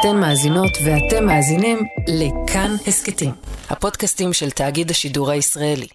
אתן 0.00 0.16
מאזינות 0.16 0.70
ואתם 0.84 1.26
מאזינים 1.26 1.78
לכאן 2.08 2.70
הסכתים, 2.86 3.30
הפודקאסטים 3.70 4.32
של 4.32 4.50
תאגיד 4.50 4.90
השידור 4.90 5.30
הישראלי. 5.30 5.86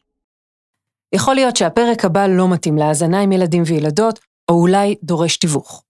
יכול 1.15 1.35
להיות 1.35 1.57
שהפרק 1.57 2.05
הבא 2.05 2.27
לא 2.27 2.49
מתאים 2.49 2.77
להאזנה 2.77 3.21
עם 3.21 3.31
ילדים 3.31 3.63
וילדות, 3.65 4.19
או 4.51 4.61
אולי 4.61 4.95
דורש 5.03 5.37
תיווך. 5.37 5.83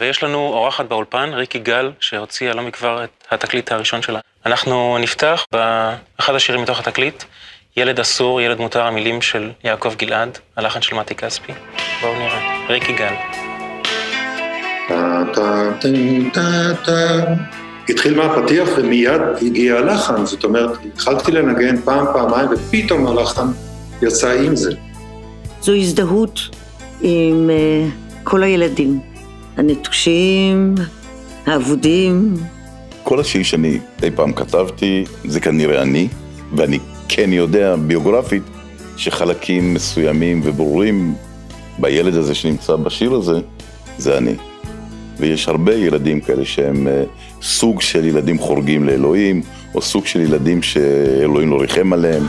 ויש 0.00 0.22
לנו 0.22 0.38
אורחת 0.38 0.84
באולפן, 0.84 1.30
ריקי 1.32 1.58
גל, 1.58 1.92
שהוציאה 2.00 2.54
לא 2.54 2.62
מכבר 2.62 3.04
את 3.04 3.26
התקליט 3.30 3.72
הראשון 3.72 4.02
שלה. 4.02 4.20
אנחנו 4.46 4.98
נפתח 4.98 5.44
באחד 5.52 6.34
השירים 6.34 6.62
מתוך 6.62 6.78
התקליט, 6.78 7.24
ילד 7.76 8.00
אסור, 8.00 8.40
ילד 8.40 8.58
מותר, 8.58 8.82
המילים 8.82 9.22
של 9.22 9.52
יעקב 9.64 9.94
גלעד, 9.94 10.38
הלחן 10.56 10.82
של 10.82 10.96
מתי 10.96 11.14
כספי. 11.14 11.52
בואו 12.00 12.14
נראה. 12.14 12.66
ריקי 12.68 12.92
גל. 12.92 13.47
התחיל 17.88 18.16
מהפתיח 18.16 18.68
ומיד 18.76 19.20
הגיע 19.42 19.76
הלחן, 19.76 20.26
זאת 20.26 20.44
אומרת, 20.44 20.78
התחלתי 20.94 21.32
לנגן 21.32 21.80
פעם, 21.80 22.06
פעמיים, 22.12 22.48
ופתאום 22.50 23.06
הלחן 23.06 23.46
יצא 24.02 24.30
עם 24.30 24.56
זה. 24.56 24.72
זו 25.62 25.72
הזדהות 25.72 26.40
עם 27.00 27.50
uh, 27.50 28.24
כל 28.24 28.42
הילדים, 28.42 29.00
הנטושים, 29.56 30.74
האבודים. 31.46 32.34
כל 33.02 33.20
השיר 33.20 33.42
שאני 33.42 33.78
אי 34.02 34.10
פעם 34.10 34.32
כתבתי, 34.32 35.04
זה 35.24 35.40
כנראה 35.40 35.82
אני, 35.82 36.08
ואני 36.56 36.78
כן 37.08 37.32
יודע 37.32 37.76
ביוגרפית 37.76 38.42
שחלקים 38.96 39.74
מסוימים 39.74 40.40
וברורים 40.44 41.14
בילד 41.78 42.14
הזה 42.14 42.34
שנמצא 42.34 42.76
בשיר 42.76 43.14
הזה, 43.14 43.40
זה 43.98 44.18
אני. 44.18 44.34
ויש 45.20 45.48
הרבה 45.48 45.74
ילדים 45.74 46.20
כאלה 46.20 46.44
שהם 46.44 46.86
uh, 46.86 47.42
סוג 47.42 47.80
של 47.80 48.04
ילדים 48.04 48.38
חורגים 48.38 48.84
לאלוהים, 48.84 49.42
או 49.74 49.82
סוג 49.82 50.06
של 50.06 50.20
ילדים 50.20 50.62
שאלוהים 50.62 51.50
לא 51.50 51.60
ריחם 51.60 51.92
עליהם. 51.92 52.22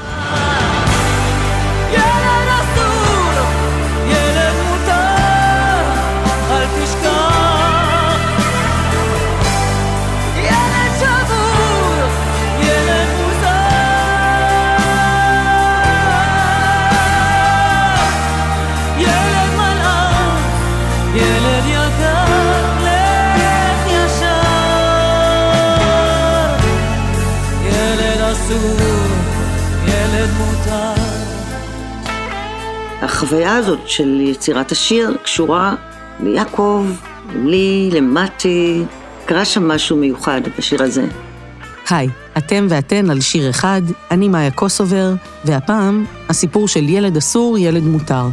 החוויה 33.19 33.55
הזאת 33.55 33.79
של 33.85 34.21
יצירת 34.21 34.71
השיר 34.71 35.17
קשורה 35.23 35.75
ליעקב, 36.23 36.85
לי, 37.35 37.89
למטי, 37.93 38.83
קרה 39.25 39.45
שם 39.45 39.67
משהו 39.67 39.97
מיוחד 39.97 40.41
בשיר 40.57 40.83
הזה. 40.83 41.05
היי, 41.89 42.07
אתם 42.37 42.67
ואתן 42.69 43.09
על 43.09 43.21
שיר 43.21 43.49
אחד, 43.49 43.81
אני 44.11 44.27
מאיה 44.27 44.51
קוסובר, 44.51 45.13
והפעם 45.45 46.05
הסיפור 46.29 46.67
של 46.67 46.89
ילד 46.89 47.17
אסור, 47.17 47.57
ילד 47.57 47.83
מותר. 47.83 48.27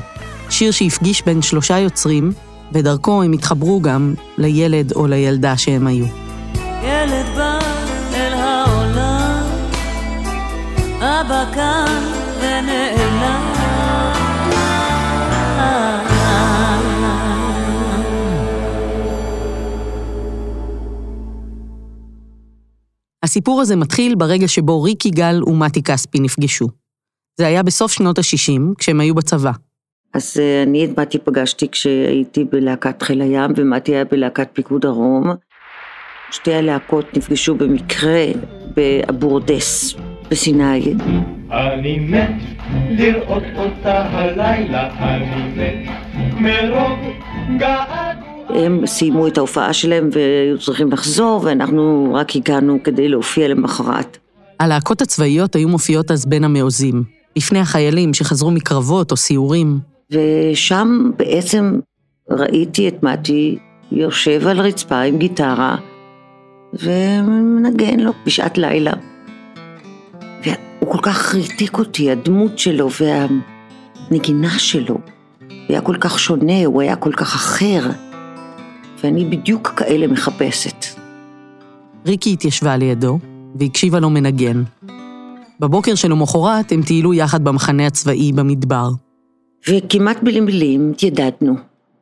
שיר 0.51 0.71
שהפגיש 0.71 1.23
בין 1.23 1.43
שלושה 1.43 1.79
יוצרים, 1.79 2.33
ודרכו 2.73 3.23
הם 3.23 3.33
התחברו 3.33 3.81
גם 3.81 4.15
לילד 4.39 4.93
או 4.93 5.07
לילדה 5.07 5.57
שהם 5.57 5.87
היו. 5.87 6.07
ילד 6.83 7.27
בא 7.37 7.59
אל 8.15 8.33
העולם, 8.33 9.47
אבא 11.01 11.45
כאן 11.55 12.03
ונעלם. 12.41 13.06
הסיפור 23.27 23.61
הזה 23.61 23.77
מתחיל 23.77 24.15
ברגע 24.15 24.49
שבו 24.49 24.83
ריק 24.83 25.07
יגאל 25.07 25.45
ומתי 25.45 25.83
כספי 25.83 26.21
נפגשו. 26.21 26.67
זה 27.39 27.47
היה 27.47 27.63
בסוף 27.63 27.93
שנות 27.93 28.19
ה-60, 28.19 28.61
כשהם 28.79 29.01
היו 29.01 29.15
בצבא. 29.15 29.51
אז 30.15 30.37
אה, 30.41 30.63
אני 30.63 30.85
את 30.85 30.99
מתי 30.99 31.19
פגשתי 31.19 31.69
כשהייתי 31.69 32.45
בלהקת 32.45 33.03
חיל 33.03 33.23
הים, 33.23 33.53
ומתי 33.57 33.95
היה 33.95 34.05
בלהקת 34.05 34.49
פיקוד 34.53 34.81
דרום. 34.81 35.31
שתי 36.31 36.55
הלהקות 36.55 37.17
נפגשו 37.17 37.55
במקרה 37.55 38.25
באבורדס, 38.77 39.95
בסיני. 40.31 40.95
אני 41.51 41.99
מת 41.99 42.31
לראות 42.91 43.45
אותה 43.57 44.03
הלילה, 44.03 44.91
אני 44.99 45.53
מת 45.57 45.91
מרוב 46.41 46.99
געגוע. 47.59 48.26
הם 48.49 48.87
סיימו 48.87 49.27
את 49.27 49.39
ההופעה 49.39 49.73
שלהם 49.73 50.09
והיו 50.13 50.59
צריכים 50.59 50.93
לחזור, 50.93 51.41
ואנחנו 51.45 52.11
רק 52.15 52.37
הגענו 52.37 52.79
כדי 52.85 53.09
להופיע 53.09 53.49
למחרת. 53.49 54.19
הלהקות 54.61 55.03
הצבאיות 55.03 55.57
היו 55.57 55.69
מופיעות 55.69 56.11
אז 56.11 56.27
בין 56.27 56.45
המעוזים, 56.45 57.03
לפני 57.37 57.59
החיילים 57.59 58.15
שחזרו 58.15 58.51
מקרבות 58.51 59.11
או 59.11 59.17
סיורים. 59.17 59.79
ושם 60.11 61.11
בעצם 61.17 61.79
ראיתי 62.31 62.89
את 62.89 63.03
מתי 63.03 63.59
יושב 63.93 64.47
על 64.47 64.61
רצפה 64.61 65.01
עם 65.01 65.19
גיטרה 65.19 65.77
ומנגן 66.75 68.01
לו 68.01 68.13
בשעת 68.27 68.59
לילה. 68.59 68.93
והוא 70.45 70.93
כל 70.93 70.99
כך 71.03 71.35
ריתק 71.35 71.79
אותי, 71.79 72.11
הדמות 72.11 72.59
שלו 72.59 72.89
והנגינה 74.11 74.59
שלו. 74.59 74.95
הוא 75.49 75.57
היה 75.69 75.81
כל 75.81 75.97
כך 76.01 76.19
שונה, 76.19 76.65
הוא 76.67 76.83
היה 76.83 76.97
כל 76.97 77.13
כך 77.13 77.35
אחר. 77.35 77.91
ואני 79.05 79.25
בדיוק 79.25 79.69
כאלה 79.69 80.07
מחפשת. 80.07 80.87
ריקי 82.07 82.33
התיישבה 82.33 82.77
לידו 82.77 83.19
והקשיבה 83.55 84.01
לו 84.01 84.11
מנגן. 84.11 84.63
בבוקר 85.61 85.95
שלמחרת 85.95 86.73
הם 86.73 86.83
טיילו 86.83 87.15
יחד 87.15 87.45
במחנה 87.45 87.87
הצבאי 87.87 88.33
במדבר. 88.33 88.91
וכמעט 89.69 90.23
בלי 90.23 90.41
מילים 90.41 90.91
התיידדנו, 90.91 91.55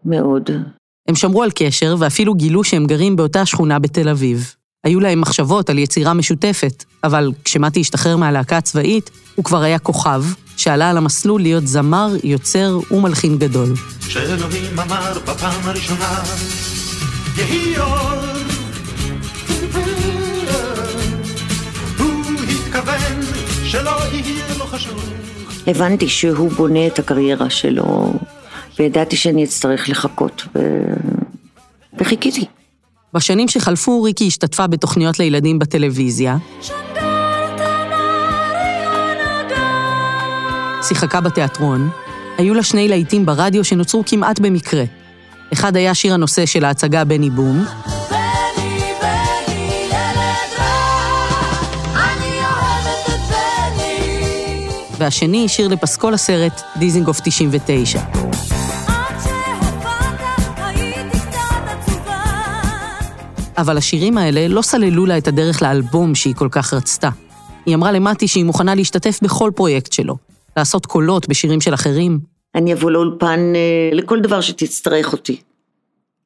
מאוד. 0.05 0.51
הם 1.09 1.15
שמרו 1.15 1.43
על 1.43 1.51
קשר 1.55 1.97
ואפילו 1.99 2.35
גילו 2.35 2.65
שהם 2.65 2.87
גרים 2.87 3.17
באותה 3.17 3.47
שכונה 3.47 3.79
בתל 3.79 4.09
אביב. 4.09 4.55
היו 4.85 5.01
להם 5.01 5.21
מחשבות 5.21 5.71
על 5.71 5.79
יצירה 5.79 6.15
משותפת, 6.15 6.85
אבל 7.05 7.33
כשמתי 7.45 7.81
השתחרר 7.81 8.17
מהלהקה 8.17 8.57
הצבאית, 8.57 9.11
הוא 9.35 9.45
כבר 9.45 9.63
היה 9.63 9.79
כוכב, 9.79 10.25
שעלה 10.57 10.91
על 10.91 10.97
המסלול 10.97 11.41
להיות 11.41 11.67
זמר, 11.67 12.09
יוצר 12.25 12.79
ומלחין 12.91 13.39
גדול. 13.39 13.75
שאלוהים 14.01 14.81
אמר 14.81 15.19
בפעם 15.27 15.61
הראשונה 15.65 16.23
יהי 17.37 17.79
אור. 17.79 17.99
הוא 21.99 22.25
התכוון 22.51 23.23
שלא 23.65 23.91
יהיה 24.13 24.45
לו 24.59 24.67
חשוב. 24.67 25.13
הבנתי 25.67 26.09
שהוא 26.09 26.51
בונה 26.51 26.87
את 26.87 26.99
הקריירה 26.99 27.51
שלו, 27.51 28.13
וידעתי 28.79 29.17
שאני 29.17 29.45
אצטרך 29.45 29.89
לחכות, 29.89 30.47
ו... 30.55 30.59
וחיכיתי. 31.99 32.45
בשנים 33.15 33.49
שחלפו 33.49 34.03
ריקי 34.03 34.27
השתתפה 34.27 34.67
בתוכניות 34.67 35.19
לילדים 35.19 35.59
בטלוויזיה. 35.59 36.37
שיחקה 40.83 41.21
בתיאטרון, 41.21 41.89
היו 42.39 42.55
לה 42.55 42.63
שני 42.63 42.89
להיטים 42.89 43.27
ברדיו 43.27 43.65
שנוצרו 43.65 44.03
כמעט 44.07 44.39
במקרה. 44.39 44.85
אחד 45.55 45.77
היה 45.77 45.95
שיר 45.95 46.15
הנושא 46.15 46.47
של 46.47 46.65
ההצגה 46.65 47.05
בני 47.05 47.31
בום. 47.31 47.65
והשני 54.99 55.49
שיר 55.49 55.69
לפסקול 55.69 56.15
הסרט 56.15 56.63
דיזינגוף 56.77 57.21
99. 57.25 58.01
אבל 63.59 63.77
השירים 63.77 64.19
האלה 64.19 64.49
לא 64.49 64.63
סללו 64.63 65.07
לה 65.07 65.19
את 65.19 65.29
הדרך 65.29 65.63
לאלבום 65.63 66.15
שהיא 66.15 66.35
כל 66.35 66.49
כך 66.51 66.75
רצתה. 66.75 67.09
היא 67.67 67.75
אמרה 67.75 67.93
למטי 67.93 68.29
שהיא 68.29 68.45
מוכנה 68.45 68.75
להשתתף 68.75 69.19
בכל 69.23 69.51
פרויקט 69.55 69.93
שלו, 69.93 70.17
לעשות 70.57 70.87
קולות 70.87 71.29
בשירים 71.29 71.61
של 71.61 71.75
אחרים, 71.75 72.34
אני 72.55 72.73
אבוא 72.73 72.91
לאולפן 72.91 73.53
אה, 73.55 73.91
לכל 73.93 74.21
דבר 74.21 74.41
שתצטרך 74.41 75.13
אותי. 75.13 75.41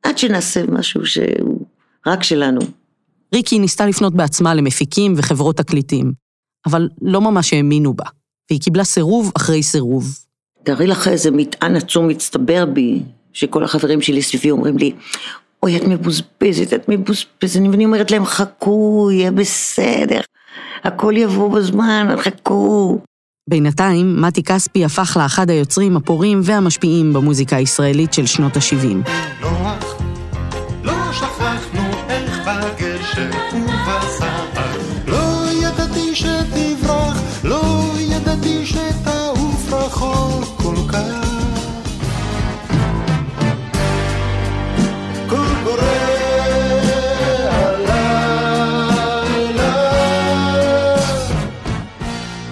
עד 0.02 0.18
שנעשה 0.18 0.62
משהו 0.68 1.06
שהוא 1.06 1.66
רק 2.06 2.22
שלנו. 2.22 2.60
ריקי 3.34 3.58
ניסתה 3.58 3.86
לפנות 3.86 4.14
בעצמה 4.14 4.54
למפיקים 4.54 5.14
וחברות 5.16 5.56
תקליטים, 5.56 6.12
אבל 6.66 6.88
לא 7.02 7.20
ממש 7.20 7.52
האמינו 7.52 7.94
בה, 7.94 8.04
והיא 8.50 8.60
קיבלה 8.60 8.84
סירוב 8.84 9.32
אחרי 9.36 9.62
סירוב. 9.62 10.18
תארי 10.62 10.86
לך 10.86 11.08
איזה 11.08 11.30
מטען 11.30 11.76
עצום 11.76 12.08
מצטבר 12.08 12.66
בי, 12.66 13.02
שכל 13.32 13.64
החברים 13.64 14.02
שלי 14.02 14.22
סביבי 14.22 14.50
אומרים 14.50 14.78
לי, 14.78 14.92
אוי, 15.62 15.76
את 15.76 15.82
מבוזבזת, 15.84 16.74
את 16.74 16.88
מבוזבזת, 16.88 17.60
ואני 17.70 17.84
אומרת 17.84 18.10
להם, 18.10 18.24
חכו, 18.24 19.08
יהיה 19.12 19.30
בסדר, 19.30 20.20
הכל 20.84 21.14
יבוא 21.16 21.50
בזמן, 21.50 22.16
חכו. 22.18 22.98
בינתיים, 23.48 24.20
מתי 24.22 24.42
כספי 24.42 24.84
הפך 24.84 25.16
לאחד 25.20 25.50
היוצרים 25.50 25.96
הפורים 25.96 26.40
והמשפיעים 26.44 27.12
במוזיקה 27.12 27.56
הישראלית 27.56 28.12
של 28.12 28.26
שנות 28.26 28.56
ה-70. 28.56 29.10
נוח, 29.40 29.87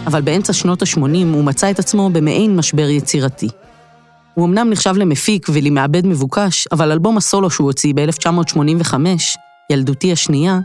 אבל 0.07 0.21
באמצע 0.21 0.53
שנות 0.53 0.83
ה-80 0.83 1.01
הוא 1.33 1.45
מצא 1.45 1.71
את 1.71 1.79
עצמו 1.79 2.11
במעין 2.11 2.57
משבר 2.57 2.89
יצירתי. 2.89 3.49
הוא 4.35 4.47
אמנם 4.47 4.71
נחשב 4.71 4.95
למפיק 4.97 5.47
ולמעבד 5.53 6.07
מבוקש, 6.07 6.69
אבל 6.73 6.93
אלבום 6.93 7.17
הסולו 7.17 7.51
שהוא 7.51 7.67
הוציא 7.67 7.93
ב-1985, 7.97 8.95
ילדותי 9.73 10.13
השנייה, 10.13 10.59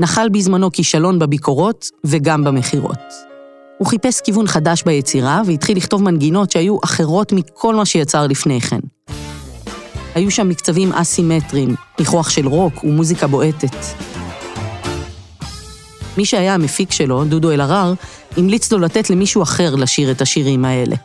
נחל 0.00 0.28
בזמנו 0.28 0.72
כישלון 0.72 1.18
בביקורות 1.18 1.86
וגם 2.04 2.44
במכירות. 2.44 2.98
הוא 3.78 3.88
חיפש 3.88 4.20
כיוון 4.20 4.46
חדש 4.46 4.82
ביצירה 4.86 5.42
והתחיל 5.46 5.76
לכתוב 5.76 6.02
מנגינות 6.02 6.50
שהיו 6.50 6.78
אחרות 6.84 7.32
מכל 7.32 7.74
מה 7.74 7.86
שיצר 7.86 8.26
לפני 8.26 8.60
כן. 8.60 8.80
היו 10.14 10.30
שם 10.30 10.48
מקצבים 10.48 10.92
אסימטריים, 10.92 11.74
ניחוח 11.98 12.30
של 12.30 12.46
רוק 12.46 12.84
ומוזיקה 12.84 13.26
בועטת. 13.26 13.76
מי 16.18 16.24
שהיה 16.24 16.54
המפיק 16.54 16.92
שלו, 16.92 17.24
דודו 17.24 17.50
אלהרר, 17.50 17.94
המליץ 18.36 18.72
לו 18.72 18.78
לתת 18.78 19.10
למישהו 19.10 19.42
אחר 19.42 19.74
לשיר 19.74 20.10
את 20.10 20.20
השירים 20.20 20.64
האלה. 20.64 20.96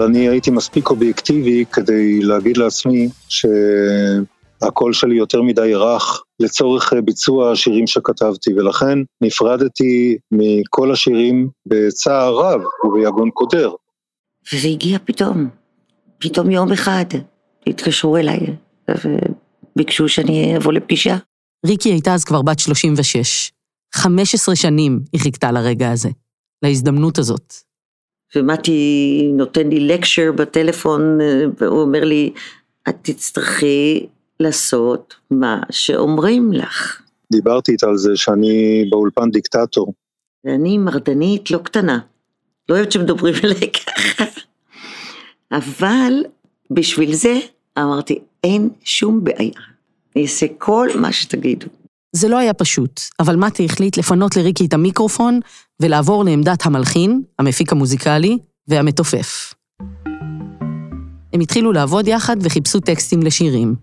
אני 0.00 0.28
הייתי 0.28 0.50
מספיק 0.50 0.90
אובייקטיבי 0.90 1.64
כדי 1.72 2.20
להגיד 2.22 2.56
לעצמי 2.56 3.08
שהקול 3.28 4.92
שלי 4.92 5.16
יותר 5.16 5.42
מדי 5.42 5.74
רך 5.74 6.22
לצורך 6.40 6.92
ביצוע 7.04 7.52
השירים 7.52 7.86
שכתבתי, 7.86 8.54
ולכן 8.54 8.98
נפרדתי 9.20 10.16
מכל 10.32 10.92
השירים 10.92 11.48
בצער 11.66 12.34
רב 12.34 12.60
וביגון 12.84 13.30
קודר. 13.30 13.70
וזה 14.52 14.68
הגיע 14.68 14.98
פתאום, 15.04 15.48
פתאום 16.18 16.50
יום 16.50 16.72
אחד, 16.72 17.04
התקשרו 17.66 18.16
אליי 18.16 18.40
וביקשו 18.88 20.08
שאני 20.08 20.56
אבוא 20.56 20.72
לפגישה. 20.72 21.16
ריקי 21.66 21.88
הייתה 21.88 22.14
אז 22.14 22.24
כבר 22.24 22.42
בת 22.42 22.58
36. 22.58 23.53
15 23.94 24.56
שנים 24.56 25.00
היא 25.12 25.20
חיכתה 25.20 25.52
לרגע 25.52 25.90
הזה, 25.90 26.08
להזדמנות 26.62 27.18
הזאת. 27.18 27.54
ומתי 28.36 29.30
נותן 29.34 29.68
לי 29.68 29.80
לקשר 29.80 30.32
בטלפון, 30.32 31.18
והוא 31.60 31.80
אומר 31.80 32.04
לי, 32.04 32.32
את 32.88 32.96
תצטרכי 33.02 34.06
לעשות 34.40 35.14
מה 35.30 35.60
שאומרים 35.70 36.52
לך. 36.52 37.02
דיברתי 37.32 37.72
איתה 37.72 37.86
על 37.86 37.96
זה 37.96 38.10
שאני 38.14 38.84
באולפן 38.90 39.30
דיקטטור. 39.30 39.92
ואני 40.44 40.78
מרדנית 40.78 41.50
לא 41.50 41.58
קטנה, 41.58 41.98
לא 42.68 42.74
אוהבת 42.74 42.92
שמדברים 42.92 43.34
אליי 43.44 43.70
ככה. 43.72 44.24
אבל 45.52 46.12
בשביל 46.70 47.14
זה 47.14 47.38
אמרתי, 47.78 48.18
אין 48.44 48.68
שום 48.84 49.24
בעיה, 49.24 49.60
אני 50.16 50.22
אעשה 50.22 50.46
כל 50.58 50.88
מה 51.00 51.12
שתגידו. 51.12 51.66
זה 52.16 52.28
לא 52.28 52.38
היה 52.38 52.54
פשוט, 52.54 53.00
אבל 53.20 53.36
מתי 53.36 53.64
החליט 53.64 53.96
לפנות 53.96 54.36
לריקי 54.36 54.66
את 54.66 54.74
המיקרופון 54.74 55.40
ולעבור 55.80 56.24
לעמדת 56.24 56.66
המלחין, 56.66 57.22
המפיק 57.38 57.72
המוזיקלי 57.72 58.38
והמתופף. 58.68 59.54
הם 61.32 61.40
התחילו 61.40 61.72
לעבוד 61.72 62.08
יחד 62.08 62.36
וחיפשו 62.40 62.80
טקסטים 62.80 63.22
לשירים. 63.22 63.74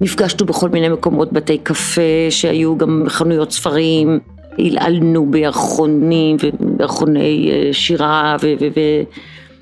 נפגשנו 0.00 0.46
בכל 0.46 0.68
מיני 0.68 0.88
מקומות, 0.88 1.32
בתי 1.32 1.58
קפה 1.58 2.30
שהיו 2.30 2.78
גם 2.78 3.04
חנויות 3.08 3.52
ספרים, 3.52 4.18
הלעלנו 4.58 5.30
בירחונים 5.30 6.36
ובירחוני 6.42 7.50
אה, 7.52 7.72
שירה 7.72 8.36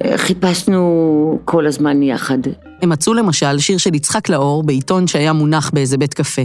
וחיפשנו 0.04 1.38
כל 1.44 1.66
הזמן 1.66 2.02
יחד. 2.02 2.38
הם 2.82 2.88
מצאו 2.88 3.14
למשל 3.14 3.58
שיר 3.58 3.78
של 3.78 3.94
יצחק 3.94 4.28
לאור 4.28 4.62
בעיתון 4.62 5.06
שהיה 5.06 5.32
מונח 5.32 5.70
באיזה 5.74 5.98
בית 5.98 6.14
קפה. 6.14 6.42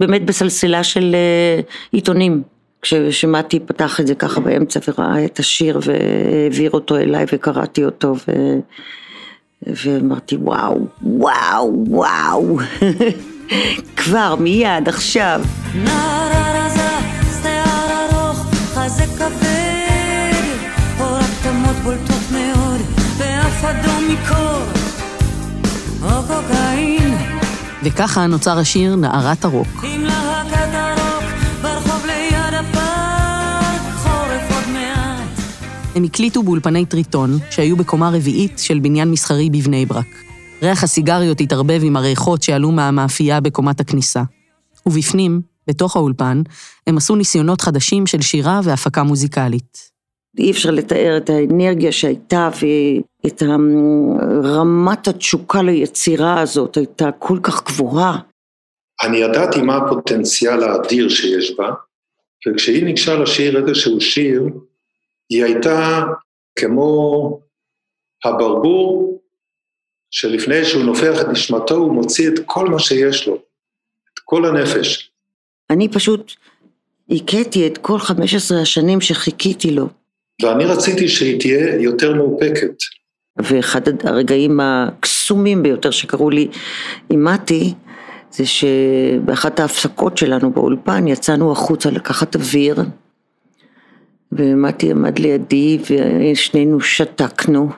באמת 0.00 0.24
בסלסלה 0.24 0.84
של 0.84 1.14
אה, 1.14 1.60
עיתונים. 1.92 2.42
כשמתי 2.82 3.60
פתח 3.60 4.00
את 4.00 4.06
זה 4.06 4.14
ככה 4.14 4.40
באמצע 4.40 4.80
וראה 4.88 5.24
את 5.24 5.38
השיר 5.38 5.80
והעביר 5.82 6.70
אותו 6.70 6.96
אליי 6.96 7.24
וקראתי 7.32 7.84
אותו 7.84 8.14
ו... 8.28 8.32
ואמרתי 9.66 10.36
וואו, 10.36 10.86
וואו, 11.02 11.84
וואו, 11.88 12.58
כבר 13.96 14.34
מיד 14.34 14.88
עכשיו. 14.88 15.40
וככה 27.88 28.26
נוצר 28.26 28.58
השיר 28.58 28.96
נערת 28.96 29.44
הרוק. 29.44 29.66
עם 29.82 30.04
להקת 30.04 30.68
הרוק, 30.72 31.24
ברחוב 31.62 32.06
ליד 32.06 32.54
הפארק, 32.54 33.80
חורף 34.02 34.52
עוד 34.52 34.72
מעט. 34.72 35.28
הם 35.96 36.04
הקליטו 36.04 36.42
באולפני 36.42 36.86
טריטון, 36.86 37.38
שהיו 37.50 37.76
בקומה 37.76 38.10
רביעית 38.10 38.58
של 38.58 38.78
בניין 38.78 39.10
מסחרי 39.10 39.50
בבני 39.50 39.86
ברק. 39.86 40.06
ריח 40.62 40.84
הסיגריות 40.84 41.40
התערבב 41.40 41.80
עם 41.84 41.96
הריחות 41.96 42.42
שעלו 42.42 42.72
מהמאפייה 42.72 43.40
בקומת 43.40 43.80
הכניסה. 43.80 44.22
ובפנים, 44.86 45.40
בתוך 45.66 45.96
האולפן, 45.96 46.42
הם 46.86 46.96
עשו 46.96 47.16
ניסיונות 47.16 47.60
חדשים 47.60 48.06
של 48.06 48.20
שירה 48.20 48.60
והפקה 48.64 49.02
מוזיקלית. 49.02 49.97
אי 50.38 50.50
אפשר 50.50 50.70
לתאר 50.70 51.16
את 51.16 51.30
האנרגיה 51.30 51.92
שהייתה 51.92 52.50
ואת 53.24 53.42
רמת 54.44 55.08
התשוקה 55.08 55.62
ליצירה 55.62 56.40
הזאת 56.40 56.76
הייתה 56.76 57.10
כל 57.18 57.38
כך 57.42 57.64
גבוהה. 57.64 58.18
אני 59.02 59.16
ידעתי 59.16 59.62
מה 59.62 59.76
הפוטנציאל 59.76 60.62
האדיר 60.62 61.08
שיש 61.08 61.54
בה, 61.58 61.70
וכשהיא 62.48 62.84
ניגשה 62.84 63.14
לשיר 63.14 63.66
איזשהו 63.66 64.00
שיר, 64.00 64.42
היא 65.30 65.44
הייתה 65.44 66.04
כמו 66.58 67.40
הברבור 68.24 69.20
שלפני 70.10 70.64
שהוא 70.64 70.84
נופח 70.84 71.20
את 71.20 71.26
נשמתו 71.28 71.74
הוא 71.74 71.94
מוציא 71.94 72.28
את 72.28 72.34
כל 72.46 72.68
מה 72.68 72.78
שיש 72.78 73.28
לו, 73.28 73.34
את 73.34 74.18
כל 74.24 74.44
הנפש. 74.44 75.10
אני 75.70 75.88
פשוט 75.88 76.32
הכיתי 77.10 77.66
את 77.66 77.78
כל 77.78 77.98
15 77.98 78.60
השנים 78.60 79.00
שחיכיתי 79.00 79.70
לו. 79.70 79.88
ואני 80.42 80.64
רציתי 80.64 81.08
שהיא 81.08 81.40
תהיה 81.40 81.80
יותר 81.80 82.14
מאופקת. 82.14 82.74
ואחד 83.38 83.80
הרגעים 84.04 84.60
הקסומים 84.60 85.62
ביותר 85.62 85.90
שקרו 85.90 86.30
לי 86.30 86.48
עם 87.10 87.24
מתי, 87.24 87.74
זה 88.30 88.44
שבאחת 88.46 89.60
ההפסקות 89.60 90.18
שלנו 90.18 90.50
באולפן 90.50 91.08
יצאנו 91.08 91.52
החוצה 91.52 91.90
לקחת 91.90 92.36
אוויר, 92.36 92.82
ומתי 94.32 94.90
עמד 94.90 95.18
לידי 95.18 95.78
ושנינו 95.90 96.80
שתקנו, 96.80 97.68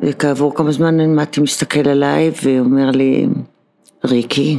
וכעבור 0.00 0.54
כמה 0.54 0.72
זמן 0.72 1.14
מתי 1.14 1.40
מסתכל 1.40 1.88
עליי 1.88 2.30
ואומר 2.42 2.90
לי, 2.90 3.26
ריקי, 4.04 4.58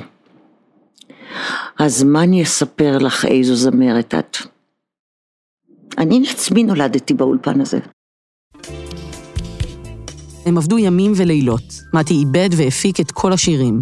אני 2.15 2.43
אספר 2.43 2.98
לך 2.98 3.25
איזו 3.25 3.55
זמרת 3.55 4.15
את? 4.15 4.52
אני 5.97 6.19
לעצמי 6.19 6.63
נולדתי 6.63 7.13
באולפן 7.13 7.62
הזה. 7.62 7.79
הם 10.45 10.57
עבדו 10.57 10.77
ימים 10.77 11.12
ולילות. 11.15 11.81
מתי 11.93 12.13
איבד 12.13 12.50
והפיק 12.57 13.00
את 13.00 13.12
כל 13.12 13.33
השירים. 13.33 13.81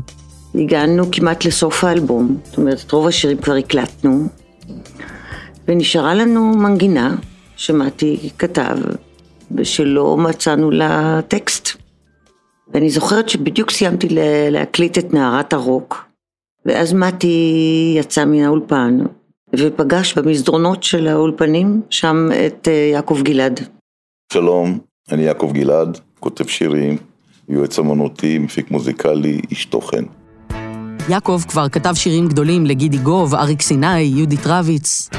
הגענו 0.56 1.03
כמעט 1.12 1.46
לסוף 1.46 1.84
האלבום, 1.84 2.38
זאת 2.44 2.58
אומרת, 2.58 2.84
את 2.86 2.91
רוב 2.91 3.08
השירים 3.08 3.38
כבר 3.38 3.56
הקלטנו, 3.56 4.27
ונשארה 5.68 6.13
לנו 6.13 6.58
מנגינה 6.58 7.15
שמתי 7.56 8.30
כתב, 8.38 8.77
ושלא 9.56 10.18
מצאנו 10.18 10.72
לה 10.72 11.20
טקסט. 11.27 11.70
ואני 12.74 12.89
זוכרת 12.89 13.30
שבדיוק 13.30 13.72
סיימתי 13.72 14.08
להקליט 14.51 14.98
את 14.98 15.13
נערת 15.13 15.53
הרוק, 15.53 16.06
ואז 16.65 16.94
מתי 16.94 17.94
יצא 17.98 18.25
מן 18.25 18.44
האולפן, 18.44 19.00
ופגש 19.60 20.13
במסדרונות 20.13 20.84
של 20.84 21.08
האולפנים 21.08 21.81
שם 21.89 22.29
את 22.46 22.67
אה, 22.67 22.89
יעקב 22.93 23.20
גלעד. 23.24 23.60
שלום, 24.34 24.79
אני 25.12 25.24
יעקב 25.24 25.51
גלעד, 25.53 26.00
כותב 26.20 26.48
שירים, 26.48 26.98
יועץ 27.50 27.79
אמנותי, 27.79 28.38
מפיק 28.38 28.72
מוזיקלי, 28.72 29.41
איש 29.51 29.65
תוכן. 29.65 30.03
יעקב 31.10 31.41
כבר 31.48 31.70
כתב 31.70 31.93
שירים 31.96 32.27
גדולים 32.27 32.65
לגידי 32.65 32.98
גוב, 32.98 33.36
אריק 33.36 33.62
סיני, 33.62 34.01
יהודית 34.01 34.48
רביץ. 34.48 35.10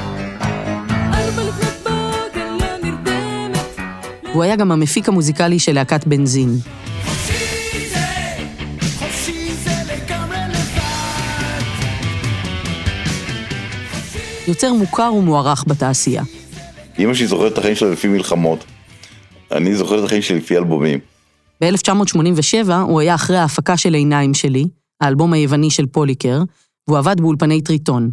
והוא 4.33 4.43
היה 4.43 4.57
גם 4.57 4.73
המפיק 4.73 5.09
המוזיקלי 5.09 5.59
של 5.59 5.73
להקת 5.73 6.07
בנזין. 6.07 6.49
יוצר 14.49 14.73
מוכר 14.73 15.13
ומוערך 15.15 15.65
בתעשייה. 15.69 16.23
אמא 16.99 17.15
שלי 17.15 17.27
זוכרת 17.27 17.53
את 17.53 17.59
החיים 17.59 17.75
שלה 17.75 17.91
לפי 17.91 18.09
מלחמות. 18.09 18.65
אני 19.53 19.75
זוכר 19.75 19.99
את 19.99 20.05
החיים 20.05 20.23
שלי 20.23 20.39
לפי 20.39 20.57
אלבומים. 20.57 20.99
ב-1987 21.61 22.73
הוא 22.73 23.01
היה 23.01 23.15
אחרי 23.15 23.37
ההפקה 23.37 23.77
של 23.77 23.95
עיניים 23.95 24.35
שלי, 24.35 24.65
האלבום 25.01 25.33
היווני 25.33 25.71
של 25.71 25.87
פוליקר, 25.87 26.43
והוא 26.89 26.99
עבד 26.99 27.21
באולפני 27.21 27.63
טריטון. 27.63 28.11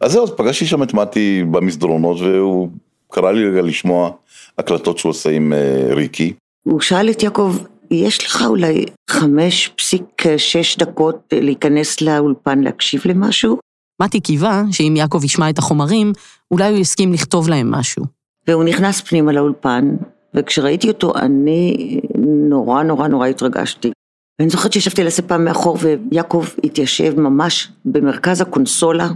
אז 0.00 0.12
זהו, 0.12 0.24
אז 0.24 0.30
פגשתי 0.30 0.66
שם 0.66 0.82
את 0.82 0.94
מתי 0.94 1.44
במסדרונות, 1.50 2.20
והוא 2.20 2.68
קרא 3.10 3.32
לי 3.32 3.48
רגע 3.50 3.62
לשמוע 3.62 4.10
הקלטות 4.58 4.98
שהוא 4.98 5.10
עושה 5.10 5.30
עם 5.30 5.52
אה, 5.52 5.94
ריקי. 5.94 6.32
הוא 6.66 6.80
שאל 6.80 7.10
את 7.10 7.22
יעקב, 7.22 7.56
יש 7.90 8.26
לך 8.26 8.42
אולי 8.46 8.84
חמש 9.10 9.68
פסיק 9.76 10.22
שש 10.36 10.76
דקות 10.76 11.32
להיכנס 11.32 12.00
לאולפן 12.00 12.60
להקשיב 12.60 13.02
למשהו? 13.04 13.67
מתי 14.02 14.20
קיווה 14.20 14.62
שאם 14.70 14.94
יעקב 14.96 15.24
ישמע 15.24 15.50
את 15.50 15.58
החומרים, 15.58 16.12
אולי 16.50 16.68
הוא 16.68 16.78
יסכים 16.78 17.12
לכתוב 17.12 17.48
להם 17.48 17.70
משהו. 17.70 18.04
והוא 18.48 18.64
נכנס 18.64 19.00
פנימה 19.00 19.32
לאולפן, 19.32 19.96
וכשראיתי 20.34 20.88
אותו 20.88 21.12
אני 21.16 22.00
נורא 22.48 22.82
נורא 22.82 23.08
נורא 23.08 23.26
התרגשתי. 23.26 23.90
ואני 24.38 24.50
זוכרת 24.50 24.72
שישבתי 24.72 25.00
על 25.00 25.06
הספה 25.06 25.38
מאחור 25.38 25.78
ויעקב 25.80 26.44
התיישב 26.64 27.20
ממש 27.20 27.68
במרכז 27.84 28.40
הקונסולה, 28.40 29.08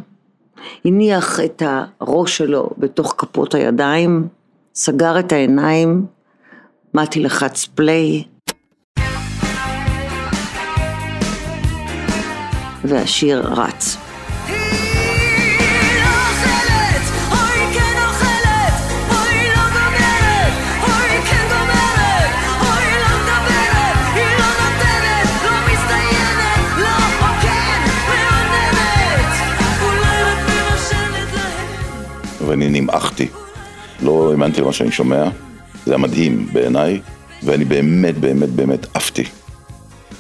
הניח 0.85 1.41
את 1.41 1.63
הראש 2.01 2.39
שלו 2.39 2.71
בתוך 2.79 3.15
כפות 3.19 3.55
הידיים, 3.55 4.29
סגר 4.75 5.19
את 5.19 5.33
העיניים, 5.33 6.07
מתי 6.95 7.21
לחץ 7.21 7.65
פליי, 7.65 8.25
והשיר 12.85 13.43
רץ. 13.47 14.02
ואני 32.47 32.69
נמעכתי. 32.81 33.27
לא 34.03 34.31
האמנתי 34.31 34.61
למה 34.61 34.73
שאני 34.73 34.93
שומע, 34.93 35.25
זה 35.87 35.93
היה 35.93 35.99
מדהים 35.99 36.49
בעיניי, 36.53 37.01
ואני 37.43 37.65
באמת 37.65 38.19
באמת 38.19 38.49
באמת 38.49 38.87
עפתי. 38.95 39.25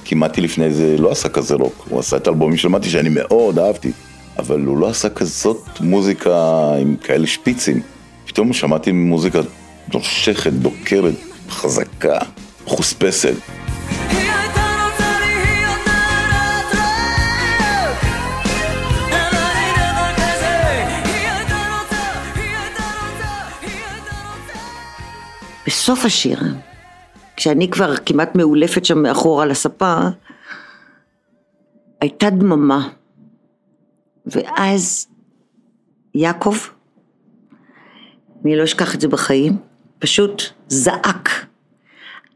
כי 0.04 0.14
מתי 0.14 0.40
לפני 0.40 0.70
זה 0.70 0.96
לא 0.98 1.10
עשה 1.10 1.28
כזה 1.28 1.54
רוק, 1.54 1.86
הוא 1.88 2.00
עשה 2.00 2.16
את 2.16 2.26
האלבומים 2.26 2.56
של 2.56 2.68
מתי 2.68 2.90
שאני 2.90 3.08
מאוד 3.08 3.58
אהבתי, 3.58 3.92
אבל 4.38 4.60
הוא 4.60 4.78
לא 4.78 4.88
עשה 4.88 5.08
כזאת 5.08 5.80
מוזיקה 5.80 6.66
עם 6.80 6.96
כאלה 6.96 7.26
שפיצים. 7.26 7.80
פתאום 8.26 8.52
שמעתי 8.52 8.92
מוזיקה 8.92 9.40
נושכת, 9.94 10.52
דוקרת, 10.52 11.14
חזקה, 11.50 12.18
חוספסת. 12.66 13.34
בסוף 25.72 26.04
השיר, 26.04 26.38
כשאני 27.36 27.70
כבר 27.70 27.96
כמעט 27.96 28.34
מאולפת 28.34 28.84
שם 28.84 29.02
מאחורה 29.02 29.42
על 29.42 29.50
הספה, 29.50 29.94
הייתה 32.00 32.30
דממה. 32.30 32.88
ואז 34.26 35.08
יעקב, 36.14 36.56
אני 38.44 38.56
לא 38.56 38.64
אשכח 38.64 38.94
את 38.94 39.00
זה 39.00 39.08
בחיים, 39.08 39.52
פשוט 39.98 40.42
זעק. 40.68 41.46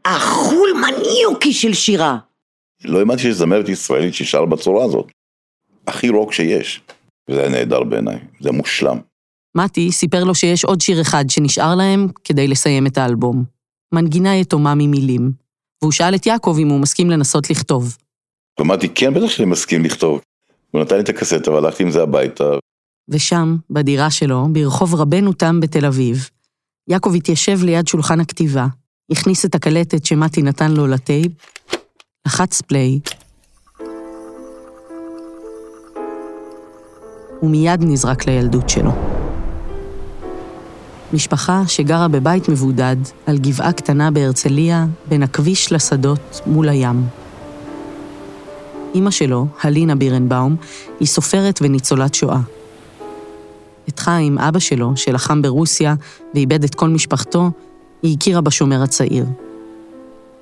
החולמניוקי 0.05 1.53
של 1.53 1.73
שירה. 1.73 2.17
לא 2.85 2.99
האמנתי 2.99 3.21
שיש 3.21 3.35
זמרת 3.35 3.69
ישראלית 3.69 4.13
ששרה 4.13 4.45
בצורה 4.45 4.85
הזאת. 4.85 5.11
הכי 5.87 6.09
רוק 6.09 6.33
שיש. 6.33 6.81
וזה 7.29 7.39
היה 7.39 7.49
נהדר 7.49 7.83
בעיניי, 7.83 8.19
זה 8.39 8.51
מושלם. 8.51 8.99
מתי 9.57 9.91
סיפר 9.91 10.23
לו 10.23 10.35
שיש 10.35 10.65
עוד 10.65 10.81
שיר 10.81 11.01
אחד 11.01 11.29
שנשאר 11.29 11.75
להם 11.75 12.07
כדי 12.23 12.47
לסיים 12.47 12.87
את 12.87 12.97
האלבום. 12.97 13.43
מנגינה 13.93 14.35
יתומה 14.35 14.75
ממילים. 14.75 15.31
והוא 15.81 15.91
שאל 15.91 16.15
את 16.15 16.25
יעקב 16.25 16.57
אם 16.59 16.69
הוא 16.69 16.79
מסכים 16.79 17.09
לנסות 17.09 17.49
לכתוב. 17.49 17.97
ואמרתי, 18.59 18.89
כן, 18.89 19.13
בטח 19.13 19.27
שאני 19.27 19.47
מסכים 19.47 19.83
לכתוב. 19.83 20.21
הוא 20.71 20.81
נתן 20.81 20.95
לי 20.95 21.01
את 21.01 21.09
הקסטה 21.09 21.51
והלכתי 21.51 21.83
עם 21.83 21.91
זה 21.91 22.03
הביתה. 22.03 22.43
ושם, 23.09 23.55
בדירה 23.69 24.11
שלו, 24.11 24.47
ברחוב 24.51 24.95
רבנו 24.95 25.33
תם 25.33 25.59
בתל 25.59 25.85
אביב, 25.85 26.29
יעקב 26.89 27.15
התיישב 27.15 27.63
ליד 27.63 27.87
שולחן 27.87 28.19
הכתיבה, 28.19 28.67
הכניס 29.11 29.45
את 29.45 29.55
הקלטת 29.55 30.05
שמתי 30.05 30.41
נתן 30.41 30.71
לו 30.71 30.87
לטייפ, 30.87 31.31
לחץ 32.27 32.61
פליי, 32.61 32.99
ומיד 37.43 37.83
נזרק 37.83 38.27
לילדות 38.27 38.69
שלו. 38.69 39.16
משפחה 41.13 41.63
שגרה 41.67 42.07
בבית 42.07 42.49
מבודד 42.49 42.95
על 43.25 43.37
גבעה 43.37 43.73
קטנה 43.73 44.11
בהרצליה, 44.11 44.85
בין 45.09 45.23
הכביש 45.23 45.71
לשדות 45.71 46.41
מול 46.45 46.69
הים. 46.69 47.03
אימא 48.95 49.11
שלו, 49.11 49.47
הלינה 49.61 49.95
בירנבאום, 49.95 50.55
היא 50.99 51.07
סופרת 51.07 51.59
וניצולת 51.61 52.15
שואה. 52.15 52.39
את 53.89 53.99
חיים, 53.99 54.37
אבא 54.37 54.59
שלו, 54.59 54.97
שלחם 54.97 55.41
ברוסיה 55.41 55.95
ואיבד 56.33 56.63
את 56.63 56.75
כל 56.75 56.89
משפחתו, 56.89 57.51
היא 58.01 58.17
הכירה 58.17 58.41
בשומר 58.41 58.83
הצעיר. 58.83 59.25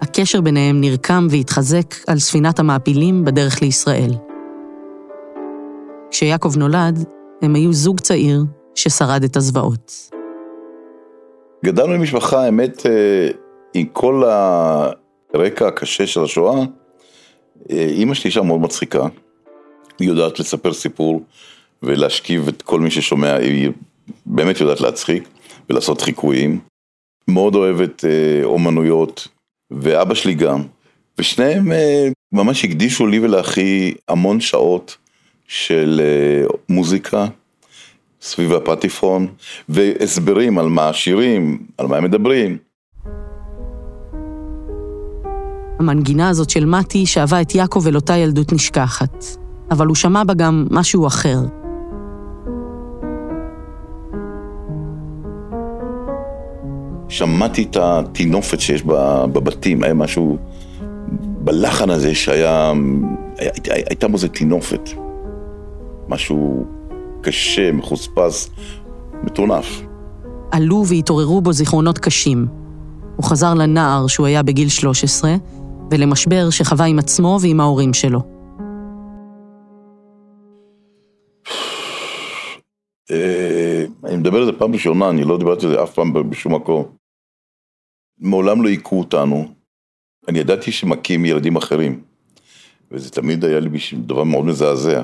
הקשר 0.02 0.42
ביניהם 0.42 0.82
נרקם 0.82 1.28
והתחזק 1.30 1.96
על 2.08 2.20
ספינת 2.20 2.60
המעפילים 2.60 3.26
בדרך 3.26 3.62
לישראל. 3.62 4.12
כשיעקב 6.12 6.58
נולד, 6.58 7.06
הם 7.42 7.56
היו 7.56 7.74
זוג 7.74 8.00
צעיר 8.00 8.46
ששרד 8.76 9.24
את 9.24 9.38
הזוועות. 9.38 10.15
גדלנו 11.66 11.94
עם 11.94 12.02
משפחה, 12.02 12.46
האמת, 12.46 12.86
אה, 12.86 13.28
עם 13.74 13.86
כל 13.86 14.24
הרקע 15.34 15.68
הקשה 15.68 16.08
של 16.08 16.24
השואה, 16.24 16.60
אה, 17.72 17.86
אימא 17.90 18.14
שלי 18.14 18.28
אישה 18.28 18.42
מאוד 18.42 18.60
מצחיקה. 18.60 19.08
היא 20.00 20.08
יודעת 20.10 20.40
לספר 20.40 20.74
סיפור 20.74 21.22
ולהשכיב 21.84 22.48
את 22.48 22.62
כל 22.62 22.80
מי 22.80 22.92
ששומע, 22.92 23.36
היא 23.36 23.72
באמת 24.26 24.60
יודעת 24.60 24.82
להצחיק 24.82 25.28
ולעשות 25.70 26.02
חיקויים. 26.02 26.60
מאוד 27.28 27.56
אוהבת 27.56 28.06
אה, 28.06 28.44
אומנויות, 28.44 29.28
ואבא 29.72 30.14
שלי 30.14 30.34
גם. 30.34 30.62
ושניהם 31.20 31.72
ממש 32.32 32.66
הקדישו 32.66 33.08
לי 33.08 33.20
ולאחי 33.20 33.94
המון 34.08 34.40
שעות 34.40 34.98
של 35.48 36.02
מוזיקה 36.70 37.28
סביב 38.26 38.54
הפטיפון, 38.54 39.28
והסברים 39.70 40.58
על 40.58 40.70
מה 40.70 40.90
השירים, 40.90 41.58
על 41.78 41.88
מה 41.88 41.98
הם 41.98 42.04
מדברים. 42.04 42.58
המנגינה 45.80 46.30
הזאת 46.30 46.50
של 46.50 46.66
מתי 46.66 47.06
שאבה 47.06 47.42
את 47.42 47.56
יעקב 47.56 47.88
אל 47.88 47.96
אותה 47.96 48.18
ילדות 48.18 48.54
נשכחת. 48.54 49.26
אבל 49.72 49.88
הוא 49.88 49.96
שמע 49.96 50.24
בה 50.24 50.34
גם 50.34 50.68
משהו 50.72 51.08
אחר. 51.08 51.38
שמעתי 57.10 57.64
את 57.64 57.78
הטינופת 57.82 58.60
שיש 58.60 58.84
בבתים, 59.34 59.84
היה 59.84 59.94
משהו 59.94 60.38
בלחן 61.44 61.90
הזה 61.90 62.16
שהיה, 62.16 62.74
היה, 63.38 63.52
הייתה, 63.54 63.74
הייתה 63.74 64.08
בו 64.08 64.14
איזה 64.14 64.28
טינופת. 64.28 64.90
משהו 66.08 66.66
קשה, 67.26 67.72
מחוספס, 67.72 68.50
מטונף. 69.24 69.82
עלו 70.52 70.84
והתעוררו 70.88 71.42
בו 71.42 71.54
זיכרונות 71.54 71.98
קשים. 71.98 72.48
הוא 73.16 73.26
חזר 73.26 73.54
לנער 73.54 74.08
שהוא 74.08 74.28
היה 74.28 74.44
בגיל 74.44 74.70
13, 74.70 75.36
ולמשבר 75.92 76.50
שחווה 76.50 76.86
עם 76.86 77.00
עצמו 77.00 77.38
ועם 77.42 77.60
ההורים 77.60 77.94
שלו. 77.94 78.20
אה, 83.12 83.86
אני 84.04 84.18
מדבר 84.18 84.38
על 84.38 84.46
זה 84.46 84.52
פעם 84.52 84.74
ראשונה, 84.74 85.10
אני 85.10 85.24
לא 85.24 85.38
דיברתי 85.38 85.66
על 85.66 85.72
זה 85.72 85.84
אף 85.84 85.94
פעם 85.94 86.30
בשום 86.30 86.56
מקום. 86.56 86.86
מעולם 88.20 88.64
לא 88.64 88.70
היכו 88.70 89.00
אותנו. 89.00 89.48
אני 90.28 90.40
ידעתי 90.40 90.72
שמכים 90.72 91.26
ילדים 91.26 91.56
אחרים. 91.56 92.02
וזה 92.92 93.12
תמיד 93.12 93.46
היה 93.46 93.60
לי 93.60 93.70
דבר 93.94 94.24
מאוד 94.24 94.46
מזעזע. 94.46 95.02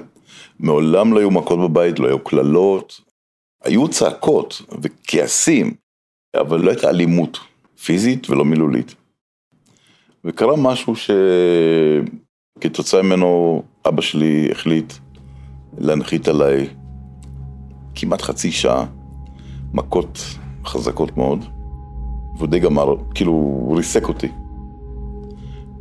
מעולם 0.62 1.14
לא 1.14 1.20
היו 1.20 1.32
מכות 1.32 1.60
בבית, 1.60 2.00
לא 2.00 2.08
היו 2.08 2.20
קללות, 2.20 3.02
היו 3.64 3.88
צעקות 3.88 4.62
וכעסים, 4.82 5.74
אבל 6.36 6.62
לא 6.62 6.70
הייתה 6.70 6.90
אלימות 6.90 7.38
פיזית 7.84 8.30
ולא 8.30 8.46
מילולית. 8.46 8.96
וקרה 10.26 10.56
משהו 10.58 10.94
שכתוצאה 12.58 13.02
ממנו 13.02 13.64
אבא 13.88 14.02
שלי 14.02 14.48
החליט 14.52 14.94
להנחית 15.78 16.28
עליי 16.28 16.68
כמעט 17.96 18.22
חצי 18.22 18.52
שעה, 18.52 18.86
מכות 19.74 20.20
חזקות 20.66 21.18
מאוד, 21.18 21.46
והוא 22.38 22.48
די 22.48 22.60
גמר, 22.60 22.96
כאילו, 23.16 23.32
הוא 23.32 23.78
ריסק 23.78 24.08
אותי. 24.08 24.28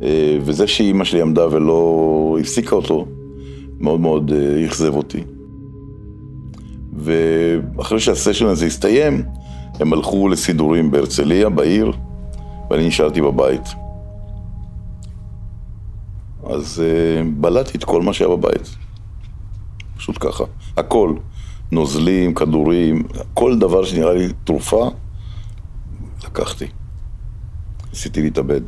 אה, 0.01 0.37
וזה 0.41 0.67
שאימא 0.67 1.03
שלי 1.03 1.21
עמדה 1.21 1.47
ולא 1.47 2.37
הפסיקה 2.41 2.75
אותו, 2.75 3.05
מאוד 3.81 3.99
מאוד 3.99 4.31
אה, 4.31 4.65
אכזב 4.65 4.95
אותי. 4.95 5.23
ואחרי 6.93 7.99
שהסשן 7.99 8.45
הזה 8.45 8.65
הסתיים, 8.65 9.23
הם 9.79 9.93
הלכו 9.93 10.29
לסידורים 10.29 10.91
בהרצליה, 10.91 11.49
בעיר, 11.49 11.91
ואני 12.69 12.87
נשארתי 12.87 13.21
בבית. 13.21 13.61
אז 16.43 16.83
uh, 16.83 17.25
בלעתי 17.35 17.77
את 17.77 17.83
כל 17.83 18.01
מה 18.01 18.13
שהיה 18.13 18.29
בבית. 18.29 18.75
פשוט 19.97 20.17
ככה. 20.19 20.43
הכל. 20.77 21.15
נוזלים, 21.71 22.33
כדורים, 22.33 23.03
כל 23.33 23.59
דבר 23.59 23.83
שנראה 23.83 24.13
לי 24.13 24.27
תרופה, 24.43 24.89
לקחתי. 26.25 26.65
ניסיתי 27.89 28.21
להתאבד. 28.21 28.61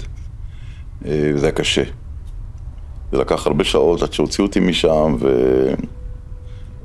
אה, 1.05 1.31
וזה 1.35 1.45
היה 1.45 1.55
קשה. 1.55 1.83
זה 3.13 3.19
לקח 3.19 3.47
הרבה 3.47 3.63
שעות 3.63 4.01
עד 4.01 4.13
שהוציאו 4.13 4.47
אותי 4.47 4.59
משם, 4.59 5.15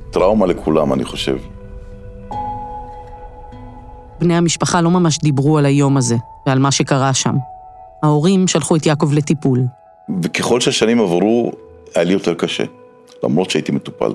וטראומה 0.09 0.45
לכולם, 0.45 0.93
אני 0.93 1.05
חושב. 1.05 1.37
בני 4.19 4.35
המשפחה 4.35 4.81
לא 4.81 4.91
ממש 4.91 5.19
דיברו 5.19 5.57
על 5.57 5.65
היום 5.65 5.97
הזה 5.97 6.15
ועל 6.47 6.59
מה 6.59 6.71
שקרה 6.71 7.13
שם. 7.13 7.35
ההורים 8.03 8.47
שלחו 8.47 8.75
את 8.75 8.85
יעקב 8.85 9.13
לטיפול. 9.13 9.59
וככל 10.23 10.59
שהשנים 10.59 10.99
עברו, 10.99 11.51
היה 11.95 12.03
לי 12.03 12.13
יותר 12.13 12.33
קשה, 12.33 12.63
למרות 13.23 13.49
שהייתי 13.49 13.71
מטופל. 13.71 14.11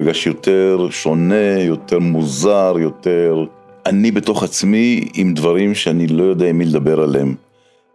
בגלל 0.00 0.14
שיותר 0.14 0.86
שונה, 0.90 1.60
יותר 1.60 1.98
מוזר, 1.98 2.74
יותר... 2.78 3.44
אני 3.86 4.10
בתוך 4.10 4.42
עצמי 4.42 5.08
עם 5.14 5.34
דברים 5.34 5.74
שאני 5.74 6.06
לא 6.06 6.22
יודע 6.22 6.46
עם 6.46 6.58
מי 6.58 6.64
לדבר 6.64 7.00
עליהם, 7.00 7.34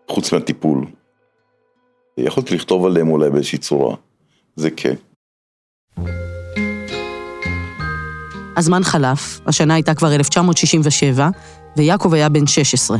חוץ 0.08 0.34
מהטיפול. 0.34 0.86
יכולתי 2.18 2.56
לכתוב 2.56 2.86
עליהם 2.86 3.10
אולי 3.10 3.30
באיזושהי 3.30 3.58
צורה, 3.58 3.96
זה 4.56 4.70
כן. 4.72 4.94
הזמן 8.58 8.84
חלף, 8.84 9.40
השנה 9.46 9.74
הייתה 9.74 9.94
כבר 9.94 10.16
1967, 10.16 11.30
ויעקב 11.78 12.14
היה 12.14 12.30
בן 12.30 12.48
16. 12.48 12.98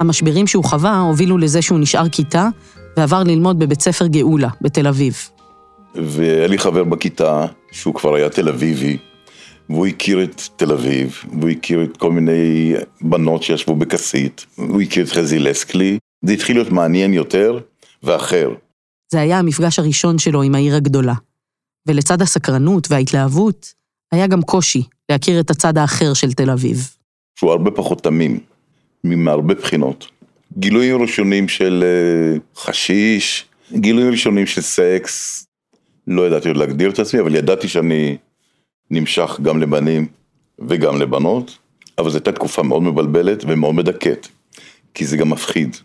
המשברים 0.00 0.46
שהוא 0.46 0.64
חווה 0.64 0.98
הובילו 0.98 1.38
לזה 1.38 1.62
שהוא 1.62 1.78
נשאר 1.78 2.08
כיתה 2.08 2.48
ועבר 2.96 3.22
ללמוד 3.22 3.58
בבית 3.58 3.80
ספר 3.80 4.06
גאולה, 4.06 4.48
בתל 4.60 4.86
אביב. 4.86 5.16
והיה 5.94 6.46
לי 6.46 6.58
חבר 6.58 6.84
בכיתה 6.84 7.46
שהוא 7.72 7.94
כבר 7.94 8.14
היה 8.14 8.28
תל 8.28 8.48
אביבי, 8.48 8.96
והוא 9.68 9.86
הכיר 9.86 10.22
את 10.22 10.42
תל 10.56 10.72
אביב, 10.72 11.22
והוא 11.40 11.50
הכיר 11.50 11.82
את 11.82 11.96
כל 11.96 12.10
מיני 12.10 12.74
בנות 13.00 13.42
שישבו 13.42 13.76
בכסית, 13.76 14.46
הוא 14.56 14.80
הכיר 14.80 15.04
את 15.04 15.10
חזי 15.10 15.38
לסקלי, 15.38 15.98
זה 16.24 16.32
התחיל 16.32 16.56
להיות 16.56 16.70
מעניין 16.70 17.12
יותר 17.12 17.58
ואחר. 18.02 18.50
זה 19.12 19.20
היה 19.20 19.38
המפגש 19.38 19.78
הראשון 19.78 20.18
שלו 20.18 20.42
עם 20.42 20.54
העיר 20.54 20.76
הגדולה. 20.76 21.14
ולצד 21.86 22.22
הסקרנות 22.22 22.90
וההתלהבות, 22.90 23.74
היה 24.12 24.26
גם 24.26 24.42
קושי 24.42 24.82
להכיר 25.10 25.40
את 25.40 25.50
הצד 25.50 25.78
האחר 25.78 26.14
של 26.14 26.32
תל 26.32 26.50
אביב. 26.50 26.96
שהוא 27.38 27.50
הרבה 27.50 27.70
פחות 27.70 28.02
תמים, 28.02 28.40
מהרבה 29.04 29.54
בחינות. 29.54 30.10
גילויים 30.58 31.02
ראשונים 31.02 31.48
של 31.48 31.84
אה, 31.84 32.38
חשיש, 32.56 33.44
גילויים 33.72 34.10
ראשונים 34.10 34.46
של 34.46 34.60
סקס, 34.60 35.46
לא 36.06 36.26
ידעתי 36.26 36.48
עוד 36.48 36.56
להגדיר 36.56 36.90
את 36.90 36.98
עצמי, 36.98 37.20
אבל 37.20 37.34
ידעתי 37.34 37.68
שאני 37.68 38.16
נמשך 38.90 39.40
גם 39.42 39.60
לבנים 39.60 40.06
וגם 40.68 41.00
לבנות, 41.00 41.58
אבל 41.98 42.10
זו 42.10 42.16
הייתה 42.16 42.32
תקופה 42.32 42.62
מאוד 42.62 42.82
מבלבלת 42.82 43.44
ומאוד 43.48 43.74
מדכאת, 43.74 44.28
כי 44.94 45.06
זה 45.06 45.16
גם 45.16 45.30
מפחיד. 45.30 45.76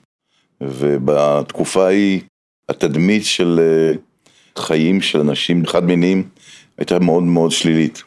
ובתקופה 0.61 1.85
ההיא, 1.85 2.21
התדמית 2.69 3.25
של 3.25 3.59
אה, 3.59 3.93
חיים 4.57 5.01
של 5.01 5.19
אנשים 5.19 5.65
חד 5.65 5.83
מיניים 5.83 6.29
הייתה 6.77 6.99
מאוד 6.99 7.23
מאוד 7.23 7.51
שלילית. 7.51 8.03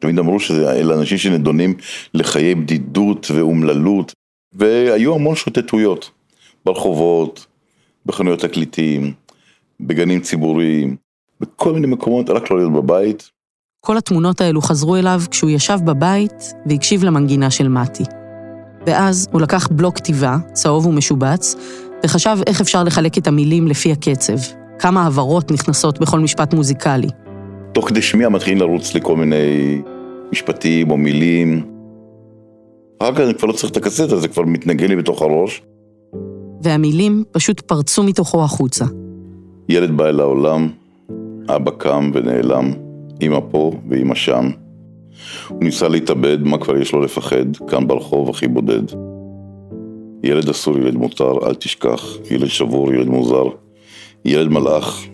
תמיד 0.00 0.18
אמרו 0.18 0.40
שאלה 0.40 0.94
אנשים 0.94 1.18
שנדונים 1.18 1.74
לחיי 2.14 2.54
בדידות 2.54 3.30
ואומללות, 3.34 4.12
והיו 4.52 5.14
המון 5.14 5.36
שוטטויות 5.36 6.10
ברחובות, 6.64 7.46
בחנויות 8.06 8.40
תקליטים, 8.40 9.12
בגנים 9.80 10.20
ציבוריים, 10.20 10.96
בכל 11.40 11.72
מיני 11.72 11.86
מקומות, 11.86 12.30
רק 12.30 12.50
לא 12.50 12.56
להיות 12.56 12.72
בבית. 12.72 13.30
כל 13.80 13.96
התמונות 13.96 14.40
האלו 14.40 14.60
חזרו 14.60 14.96
אליו 14.96 15.20
כשהוא 15.30 15.50
ישב 15.50 15.78
בבית 15.84 16.52
והקשיב 16.66 17.04
למנגינה 17.04 17.50
של 17.50 17.68
מתי. 17.68 18.23
ואז 18.86 19.28
הוא 19.32 19.40
לקח 19.40 19.68
בלוק 19.70 19.96
כתיבה, 19.96 20.36
צהוב 20.52 20.86
ומשובץ, 20.86 21.56
וחשב 22.04 22.36
איך 22.46 22.60
אפשר 22.60 22.84
לחלק 22.84 23.18
את 23.18 23.26
המילים 23.26 23.68
לפי 23.68 23.92
הקצב. 23.92 24.36
כמה 24.78 25.06
הברות 25.06 25.50
נכנסות 25.50 26.00
בכל 26.00 26.20
משפט 26.20 26.54
מוזיקלי. 26.54 27.08
תוך 27.72 27.88
כדי 27.88 28.02
שמיעה 28.02 28.30
מתחילים 28.30 28.58
לרוץ 28.58 28.94
לי 28.94 29.00
כל 29.02 29.16
מיני 29.16 29.82
משפטים 30.32 30.90
או 30.90 30.96
מילים. 30.96 31.66
אחר 33.02 33.14
כך 33.14 33.20
אני 33.20 33.34
כבר 33.34 33.48
לא 33.48 33.52
צריך 33.52 33.72
את 33.72 33.76
הקסטה, 33.76 34.16
זה 34.16 34.28
כבר 34.28 34.42
מתנגן 34.42 34.88
לי 34.88 34.96
בתוך 34.96 35.22
הראש. 35.22 35.62
והמילים 36.62 37.24
פשוט 37.30 37.60
פרצו 37.60 38.02
מתוכו 38.02 38.44
החוצה. 38.44 38.84
ילד 39.68 39.96
בא 39.96 40.04
אל 40.04 40.20
העולם, 40.20 40.68
אבא 41.48 41.70
קם 41.78 42.10
ונעלם, 42.14 42.72
אמא 43.22 43.40
פה 43.50 43.72
ואמא 43.90 44.14
שם. 44.14 44.50
הוא 45.48 45.64
ניסה 45.64 45.88
להתאבד, 45.88 46.42
מה 46.42 46.58
כבר 46.58 46.76
יש 46.76 46.92
לו 46.92 47.00
לפחד, 47.00 47.56
כאן 47.68 47.86
ברחוב 47.86 48.30
הכי 48.30 48.48
בודד. 48.48 48.82
ילד 50.24 50.48
אסור, 50.48 50.78
ילד 50.78 50.94
מותר, 50.94 51.46
אל 51.46 51.54
תשכח, 51.54 52.16
ילד 52.30 52.46
שבור, 52.46 52.92
ילד 52.92 53.08
מוזר. 53.08 53.44
ילד 54.24 54.48
מלאך, 54.48 55.06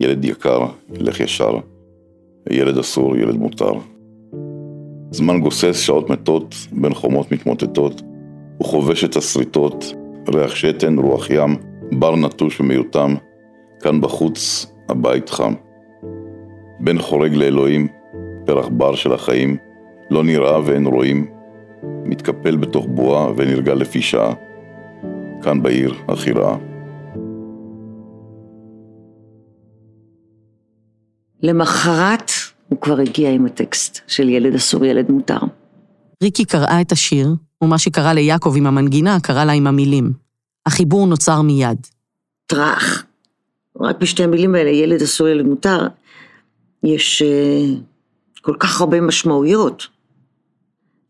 ילד 0.00 0.24
יקר, 0.24 0.60
ילך 0.94 1.20
ישר. 1.20 1.58
ילד 2.50 2.78
אסור, 2.78 3.16
ילד 3.16 3.36
מותר. 3.36 3.72
זמן 5.10 5.40
גוסס, 5.40 5.80
שעות 5.80 6.10
מתות, 6.10 6.54
בין 6.72 6.94
חומות 6.94 7.32
מתמוטטות. 7.32 8.02
הוא 8.58 8.66
חובש 8.66 9.04
את 9.04 9.16
השריטות, 9.16 9.94
ריח 10.34 10.54
שתן, 10.54 10.98
רוח 10.98 11.30
ים, 11.30 11.56
בר 11.92 12.16
נטוש 12.16 12.60
ומיותם. 12.60 13.14
כאן 13.80 14.00
בחוץ, 14.00 14.66
הבית 14.88 15.30
חם. 15.30 15.54
בן 16.80 16.98
חורג 16.98 17.34
לאלוהים, 17.34 17.88
פרח 18.50 18.68
בר 18.68 18.94
של 18.94 19.12
החיים, 19.12 19.56
לא 20.10 20.24
נראה 20.24 20.64
ואין 20.64 20.86
רואים, 20.86 21.26
מתקפל 22.04 22.56
בתוך 22.56 22.86
בועה 22.88 23.32
ונרגע 23.36 23.74
לפי 23.74 24.02
שעה. 24.02 24.34
כאן 25.42 25.62
בעיר 25.62 25.94
הכי 26.08 26.32
רעה. 26.32 26.56
למחרת 31.42 32.30
הוא 32.68 32.80
כבר 32.80 33.00
הגיע 33.00 33.30
עם 33.30 33.46
הטקסט 33.46 34.00
של 34.06 34.28
ילד 34.28 34.54
אסור, 34.54 34.84
ילד 34.84 35.10
מותר. 35.10 35.40
ריקי 36.22 36.44
קראה 36.44 36.80
את 36.80 36.92
השיר, 36.92 37.28
ומה 37.62 37.78
שקרה 37.78 38.14
ליעקב 38.14 38.54
עם 38.56 38.66
המנגינה 38.66 39.20
קרה 39.22 39.44
לה 39.44 39.52
עם 39.52 39.66
המילים. 39.66 40.12
החיבור 40.66 41.06
נוצר 41.06 41.42
מיד. 41.42 41.86
טראח. 42.46 43.04
רק 43.80 43.98
בשתי 44.00 44.24
המילים 44.24 44.54
האלה, 44.54 44.70
ילד 44.70 45.02
אסור, 45.02 45.28
ילד 45.28 45.46
מותר, 45.46 45.86
יש 46.84 47.22
uh, 47.22 47.89
כל 48.40 48.54
כך 48.58 48.80
הרבה 48.80 49.00
משמעויות, 49.00 49.86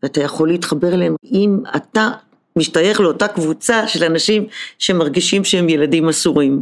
ואתה 0.03 0.21
יכול 0.21 0.47
להתחבר 0.47 0.93
אליהם 0.93 1.15
אם 1.31 1.59
אתה 1.75 2.09
משתייך 2.57 2.99
לאותה 2.99 3.27
קבוצה 3.27 3.87
של 3.87 4.03
אנשים 4.03 4.45
שמרגישים 4.79 5.43
שהם 5.43 5.69
ילדים 5.69 6.09
אסורים. 6.09 6.61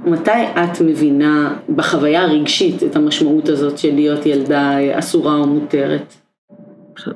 מתי 0.00 0.30
את 0.30 0.80
מבינה 0.80 1.58
בחוויה 1.76 2.22
הרגשית 2.22 2.82
את 2.82 2.96
המשמעות 2.96 3.48
הזאת 3.48 3.78
של 3.78 3.94
להיות 3.94 4.26
ילדה 4.26 4.76
אסורה 4.98 5.34
או 5.34 5.46
מותרת? 5.46 6.14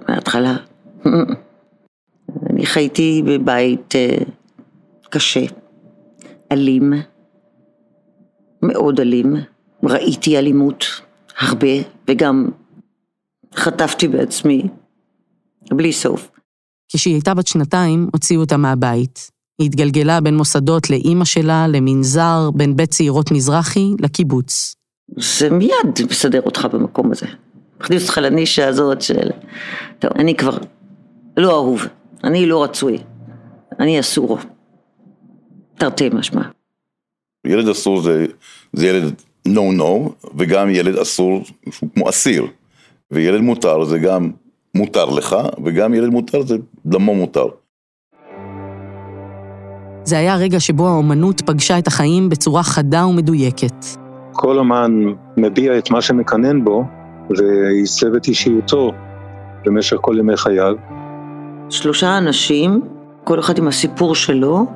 מההתחלה. 0.09 0.57
אני 2.51 2.67
חייתי 2.67 3.23
בבית 3.27 3.95
uh, 3.95 4.25
קשה, 5.11 5.41
אלים, 6.53 6.93
מאוד 8.63 9.01
אלים. 9.01 9.37
ראיתי 9.85 10.39
אלימות, 10.39 10.85
הרבה, 11.39 11.69
וגם 12.09 12.49
חטפתי 13.57 14.09
בעצמי, 14.09 14.63
בלי 15.71 15.93
סוף. 15.93 16.31
כשהיא 16.97 17.15
הייתה 17.15 17.35
בת 17.35 17.47
שנתיים, 17.47 18.09
הוציאו 18.13 18.41
אותה 18.41 18.57
מהבית. 18.57 19.31
היא 19.59 19.67
התגלגלה 19.67 20.21
בין 20.21 20.37
מוסדות 20.37 20.91
לאימא 20.91 21.25
שלה, 21.25 21.69
למנזר, 21.69 22.51
בין 22.55 22.77
בית 22.77 22.91
צעירות 22.91 23.31
מזרחי 23.31 23.91
לקיבוץ. 24.01 24.75
זה 25.17 25.51
מיד 25.51 26.01
מסדר 26.11 26.41
אותך 26.41 26.69
במקום 26.73 27.13
הזה. 27.13 27.27
מכניס 27.81 28.03
אותך 28.03 28.19
לנישה 28.19 28.69
הזאת 28.69 29.03
של, 29.03 29.31
טוב, 29.99 30.11
אני 30.15 30.37
כבר 30.37 30.59
לא 31.37 31.51
אהוב, 31.51 31.87
אני 32.25 32.47
לא 32.47 32.65
רצוי, 32.65 32.99
אני 33.81 34.01
אסור. 34.01 34.39
תרתי 35.79 36.09
משמע. 36.13 36.43
ילד 37.47 37.69
אסור 37.69 38.03
זה, 38.03 38.27
זה 38.73 38.87
ילד 38.87 39.23
נו 39.47 39.73
נו, 39.73 40.15
וגם 40.39 40.71
ילד 40.71 40.99
אסור 40.99 41.45
שהוא 41.71 41.89
כמו 41.95 42.09
אסיר. 42.09 42.47
וילד 43.13 43.41
מותר 43.41 43.85
זה 43.85 43.99
גם 43.99 44.31
מותר 44.75 45.05
לך, 45.05 45.37
וגם 45.65 45.95
ילד 45.95 46.09
מותר 46.09 46.43
זה 46.43 46.57
דמו 46.87 47.15
מותר. 47.15 47.47
זה 50.05 50.19
היה 50.19 50.35
הרגע 50.35 50.61
שבו 50.61 50.89
האומנות 50.89 51.41
פגשה 51.41 51.79
את 51.79 51.87
החיים 51.87 52.29
בצורה 52.29 52.63
חדה 52.63 53.07
ומדויקת. 53.07 53.75
כל 54.33 54.59
אמן 54.59 54.93
מביע 55.37 55.79
את 55.79 55.91
מה 55.91 56.03
שמקנן 56.03 56.65
בו, 56.65 56.85
ועיצב 57.31 58.15
את 58.15 58.29
אישיותו 58.29 58.93
במשך 59.65 59.97
כל 60.01 60.17
ימי 60.19 60.37
חייו. 60.37 60.75
שלושה 61.71 62.19
אנשים, 62.19 62.81
כל 63.25 63.41
אחד 63.41 63.59
עם 63.59 63.69
הסיפור 63.69 64.15
שלו, 64.15 64.67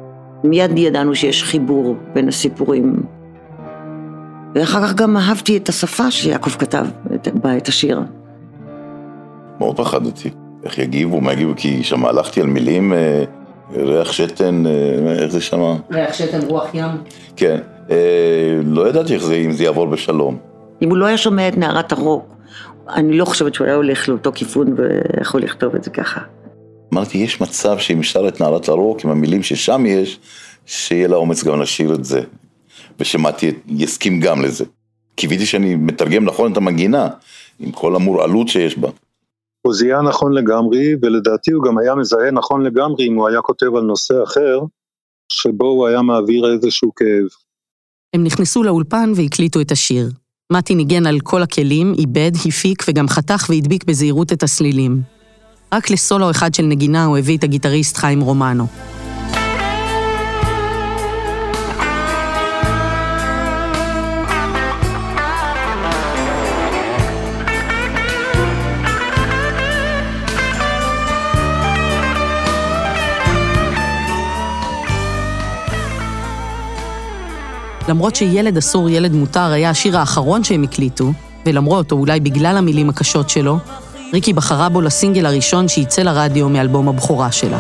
מיד 0.45 0.79
ידענו 0.79 1.15
שיש 1.15 1.43
חיבור 1.43 1.97
בין 2.15 2.29
הסיפורים. 2.29 2.95
ואחר 4.55 4.87
כך 4.87 4.95
גם 4.95 5.17
אהבתי 5.17 5.57
את 5.57 5.69
השפה 5.69 6.11
שיעקב 6.11 6.51
כתב 6.51 6.87
בה 7.43 7.57
את 7.57 7.69
השיר. 7.69 8.01
מאוד 9.61 9.77
פחדתי. 9.77 10.31
איך 10.65 10.79
יגיבו, 10.79 11.21
מה 11.21 11.33
יגיבו, 11.33 11.53
כי 11.57 11.85
שם 11.85 12.07
הלכתי 12.07 12.41
על 12.41 12.47
מילים, 12.47 12.93
אה, 12.93 13.25
ריח 13.73 14.13
שתן, 14.13 14.67
אה, 14.67 15.13
איך 15.13 15.31
זה 15.31 15.41
שמה? 15.41 15.77
ריח 15.91 16.13
שתן 16.13 16.41
רוח 16.47 16.75
ים. 16.75 16.91
כן. 17.37 17.61
אה, 17.91 17.97
לא 18.65 18.89
ידעתי 18.89 19.15
איך 19.15 19.25
זה, 19.25 19.35
אם 19.35 19.53
זה 19.53 19.65
יעבור 19.65 19.87
בשלום. 19.87 20.39
אם 20.83 20.91
הוא 20.91 20.97
לא 20.97 21.07
היה 21.07 21.19
שומע 21.19 21.49
את 21.49 21.59
נערת 21.59 21.93
הרוק, 21.93 22.37
אני 22.89 23.19
לא 23.19 23.25
חושבת 23.25 23.55
שהוא 23.55 23.67
היה 23.67 23.77
הולך 23.77 24.09
לאותו 24.09 24.33
כיוון 24.35 24.75
ויכול 24.77 25.43
לכתוב 25.43 25.75
את 25.75 25.85
זה 25.85 25.91
ככה. 25.91 26.21
אמרתי, 26.95 27.19
יש 27.19 27.41
מצב 27.41 27.79
שאם 27.79 28.03
שר 28.03 28.29
את 28.29 28.41
נערת 28.41 28.69
הרוק, 28.69 29.05
עם 29.05 29.11
המילים 29.11 29.43
ששם 29.43 29.87
יש, 29.87 30.19
שיהיה 30.67 31.09
לה 31.09 31.17
אומץ 31.17 31.45
גם 31.45 31.61
לשיר 31.61 31.95
את 31.95 32.05
זה. 32.05 32.21
ושמעתי, 33.01 33.53
יסכים 33.69 34.21
גם 34.21 34.43
לזה. 34.43 34.65
קיוויתי 35.15 35.47
שאני 35.47 35.75
מתרגם 35.75 36.25
נכון 36.25 36.53
את 36.53 36.57
המנגינה, 36.57 37.09
עם 37.61 37.71
כל 37.71 37.97
המורעלות 37.97 38.49
שיש 38.49 38.79
בה. 38.79 38.89
הוא 39.67 39.75
זיהה 39.75 40.03
נכון 40.03 40.33
לגמרי, 40.33 40.95
ולדעתי 41.03 41.53
הוא 41.53 41.65
גם 41.65 41.79
היה 41.79 41.95
מזהה 41.95 42.31
נכון 42.31 42.63
לגמרי 42.67 43.09
אם 43.09 43.15
הוא 43.15 43.29
היה 43.29 43.41
כותב 43.41 43.75
על 43.77 43.83
נושא 43.83 44.23
אחר, 44.25 44.61
שבו 45.33 45.67
הוא 45.67 45.87
היה 45.87 46.03
מעביר 46.03 46.53
איזשהו 46.53 46.95
כאב. 46.95 47.27
הם 48.15 48.25
נכנסו 48.25 48.63
לאולפן 48.63 49.13
והקליטו 49.17 49.61
את 49.61 49.71
השיר. 49.73 50.11
מתי 50.53 50.75
ניגן 50.75 51.07
על 51.07 51.21
כל 51.21 51.43
הכלים, 51.43 51.95
איבד, 51.99 52.31
הפיק 52.49 52.85
וגם 52.89 53.09
חתך 53.09 53.47
והדביק 53.51 53.85
בזהירות 53.85 54.33
את 54.33 54.43
הסלילים. 54.43 55.01
רק 55.75 55.91
לסולו 55.91 56.31
אחד 56.31 56.55
של 56.55 56.63
נגינה 56.63 57.05
הוא 57.05 57.19
הביא 57.19 57.39
את 57.39 57.45
הגיטריסט 57.45 57.97
חיים 57.97 58.21
רומנו. 58.21 58.67
למרות 77.89 78.17
שילד 78.17 78.57
אסור, 78.57 78.91
ילד 78.91 79.13
מותר 79.13 79.51
היה 79.51 79.71
השיר 79.71 79.99
האחרון 79.99 80.45
שהם 80.45 80.63
הקליטו, 80.63 81.13
ולמרות, 81.47 81.93
או 81.93 81.97
אולי 81.97 82.21
בגלל 82.21 82.57
המילים 82.57 82.89
הקשות 82.89 83.31
שלו, 83.31 83.59
ריקי 84.13 84.33
בחרה 84.33 84.69
בו 84.69 84.81
לסינגל 84.81 85.27
הראשון 85.27 85.69
שייצא 85.69 86.03
לרדיו 86.03 86.49
מאלבום 86.49 86.89
הבכורה 86.89 87.33
שלה. 87.33 87.59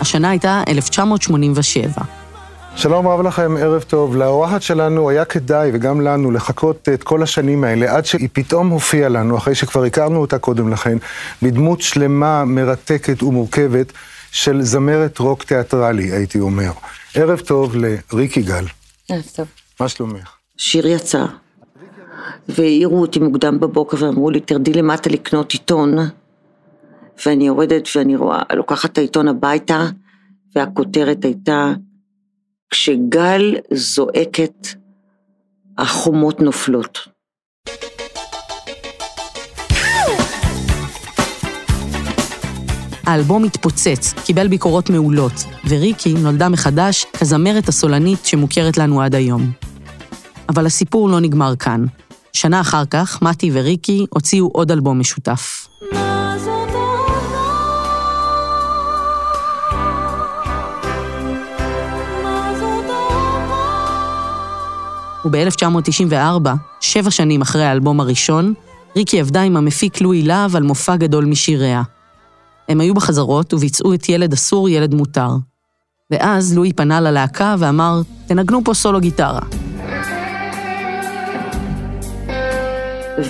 השנה 0.00 0.30
הייתה 0.30 0.62
1987. 0.68 2.19
שלום 2.76 3.08
רב 3.08 3.20
לכם, 3.20 3.56
ערב 3.56 3.82
טוב. 3.82 4.16
לאורחת 4.16 4.62
שלנו 4.62 5.10
היה 5.10 5.24
כדאי, 5.24 5.70
וגם 5.74 6.00
לנו, 6.00 6.30
לחכות 6.30 6.88
את 6.94 7.02
כל 7.02 7.22
השנים 7.22 7.64
האלה, 7.64 7.96
עד 7.96 8.06
שהיא 8.06 8.28
פתאום 8.32 8.68
הופיעה 8.68 9.08
לנו, 9.08 9.36
אחרי 9.36 9.54
שכבר 9.54 9.84
הכרנו 9.84 10.20
אותה 10.20 10.38
קודם 10.38 10.68
לכן, 10.68 10.98
בדמות 11.42 11.80
שלמה, 11.80 12.44
מרתקת 12.44 13.22
ומורכבת 13.22 13.92
של 14.32 14.62
זמרת 14.62 15.18
רוק 15.18 15.44
תיאטרלי, 15.44 16.12
הייתי 16.12 16.40
אומר. 16.40 16.70
ערב 17.14 17.40
טוב 17.40 17.74
לריקי 17.76 18.42
גל, 18.42 18.64
טוב. 19.06 19.46
מה 19.80 19.88
שלומך? 19.88 20.30
שיר 20.56 20.86
יצא, 20.86 21.24
והעירו 22.48 23.00
אותי 23.00 23.18
מוקדם 23.18 23.60
בבוקר 23.60 23.96
ואמרו 24.00 24.30
לי, 24.30 24.40
תרדי 24.40 24.72
למטה 24.72 25.10
לקנות 25.10 25.52
עיתון. 25.52 25.96
ואני 27.26 27.46
יורדת 27.46 27.88
ואני 27.96 28.16
רואה, 28.16 28.42
לוקחת 28.54 28.92
את 28.92 28.98
העיתון 28.98 29.28
הביתה, 29.28 29.86
והכותרת 30.56 31.24
הייתה, 31.24 31.72
כשגל 32.70 33.54
זועקת, 33.72 34.68
החומות 35.78 36.40
נופלות. 36.40 36.98
האלבום 43.06 43.44
התפוצץ, 43.44 44.14
קיבל 44.26 44.48
ביקורות 44.48 44.90
מעולות, 44.90 45.32
וריקי 45.68 46.14
נולדה 46.14 46.48
מחדש 46.48 47.06
כזמרת 47.20 47.68
הסולנית 47.68 48.26
שמוכרת 48.26 48.78
לנו 48.78 49.02
עד 49.02 49.14
היום. 49.14 49.52
אבל 50.48 50.66
הסיפור 50.66 51.08
לא 51.08 51.20
נגמר 51.20 51.56
כאן. 51.56 51.84
שנה 52.32 52.60
אחר 52.60 52.84
כך, 52.90 53.22
מתי 53.22 53.50
וריקי 53.52 54.06
הוציאו 54.10 54.50
עוד 54.52 54.70
אלבום 54.70 55.00
משותף. 55.00 55.68
מה 55.92 56.19
וב-1994, 65.24 66.48
שבע 66.80 67.10
שנים 67.10 67.42
אחרי 67.42 67.64
האלבום 67.64 68.00
הראשון, 68.00 68.54
ריקי 68.96 69.20
עבדה 69.20 69.42
עם 69.42 69.56
המפיק 69.56 70.00
לואי 70.00 70.22
להב 70.22 70.56
על 70.56 70.62
מופע 70.62 70.96
גדול 70.96 71.24
משיריה. 71.24 71.82
הם 72.68 72.80
היו 72.80 72.94
בחזרות 72.94 73.54
וביצעו 73.54 73.94
את 73.94 74.08
ילד 74.08 74.32
אסור, 74.32 74.68
ילד 74.68 74.94
מותר. 74.94 75.28
ואז 76.10 76.56
לואי 76.56 76.72
פנה 76.72 77.00
ללהקה 77.00 77.54
ואמר, 77.58 78.00
תנגנו 78.26 78.64
פה 78.64 78.74
סולו 78.74 79.00
גיטרה. 79.00 79.40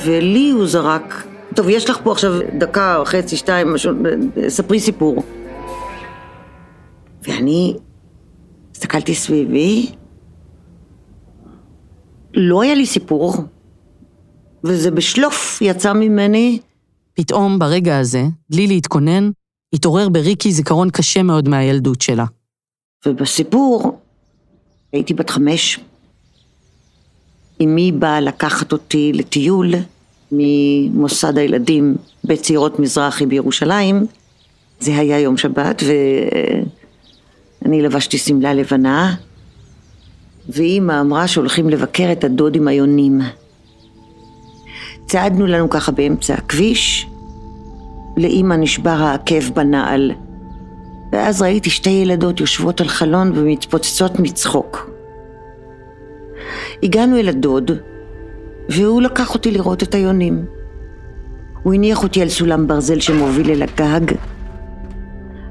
ולי 0.04 0.50
הוא 0.50 0.66
זרק, 0.66 1.26
טוב, 1.54 1.68
יש 1.68 1.90
לך 1.90 1.98
פה 2.04 2.12
עכשיו 2.12 2.32
דקה 2.58 3.02
חצי, 3.04 3.36
שתיים, 3.36 3.74
משהו, 3.74 3.92
ספרי 4.48 4.80
סיפור. 4.80 5.22
ואני 7.22 7.76
הסתכלתי 8.74 9.14
סביבי, 9.14 9.86
לא 12.34 12.62
היה 12.62 12.74
לי 12.74 12.86
סיפור, 12.86 13.34
וזה 14.64 14.90
בשלוף 14.90 15.58
יצא 15.62 15.92
ממני, 15.92 16.58
פתאום, 17.14 17.58
ברגע 17.58 17.98
הזה, 17.98 18.24
בלי 18.50 18.66
להתכונן, 18.66 19.30
התעורר 19.74 20.08
בריקי 20.08 20.52
זיכרון 20.52 20.90
קשה 20.90 21.22
מאוד 21.22 21.48
מהילדות 21.48 22.00
שלה. 22.00 22.24
ובסיפור 23.06 23.98
הייתי 24.92 25.14
בת 25.14 25.30
חמש. 25.30 25.80
אמי 27.62 27.92
באה 27.92 28.20
לקחת 28.20 28.72
אותי 28.72 29.12
לטיול 29.14 29.74
ממוסד 30.32 31.38
הילדים 31.38 31.96
בצעירות 32.24 32.78
מזרחי 32.78 33.26
בירושלים. 33.26 34.06
זה 34.80 34.96
היה 34.96 35.20
יום 35.20 35.36
שבת 35.36 35.82
ואני 37.62 37.82
לבשתי 37.82 38.18
שמלה 38.18 38.54
לבנה 38.54 39.14
ואימא 40.48 41.00
אמרה 41.00 41.28
שהולכים 41.28 41.70
לבקר 41.70 42.12
את 42.12 42.24
הדוד 42.24 42.56
עם 42.56 42.68
היונים. 42.68 43.20
צעדנו 45.06 45.46
לנו 45.46 45.70
ככה 45.70 45.92
באמצע 45.92 46.34
הכביש, 46.34 47.08
לאימא 48.16 48.54
נשבר 48.54 48.90
העקב 48.90 49.54
בנעל. 49.54 50.12
ואז 51.12 51.42
ראיתי 51.42 51.70
שתי 51.70 51.90
ילדות 51.90 52.40
יושבות 52.40 52.80
על 52.80 52.88
חלון 52.88 53.32
ומתפוצצות 53.34 54.20
מצחוק. 54.20 54.90
הגענו 56.82 57.16
אל 57.16 57.28
הדוד, 57.28 57.70
והוא 58.68 59.02
לקח 59.02 59.34
אותי 59.34 59.50
לראות 59.50 59.82
את 59.82 59.94
היונים. 59.94 60.44
הוא 61.62 61.74
הניח 61.74 62.02
אותי 62.02 62.22
על 62.22 62.28
סולם 62.28 62.66
ברזל 62.66 63.00
שמוביל 63.00 63.50
אל 63.50 63.62
הגג. 63.62 64.14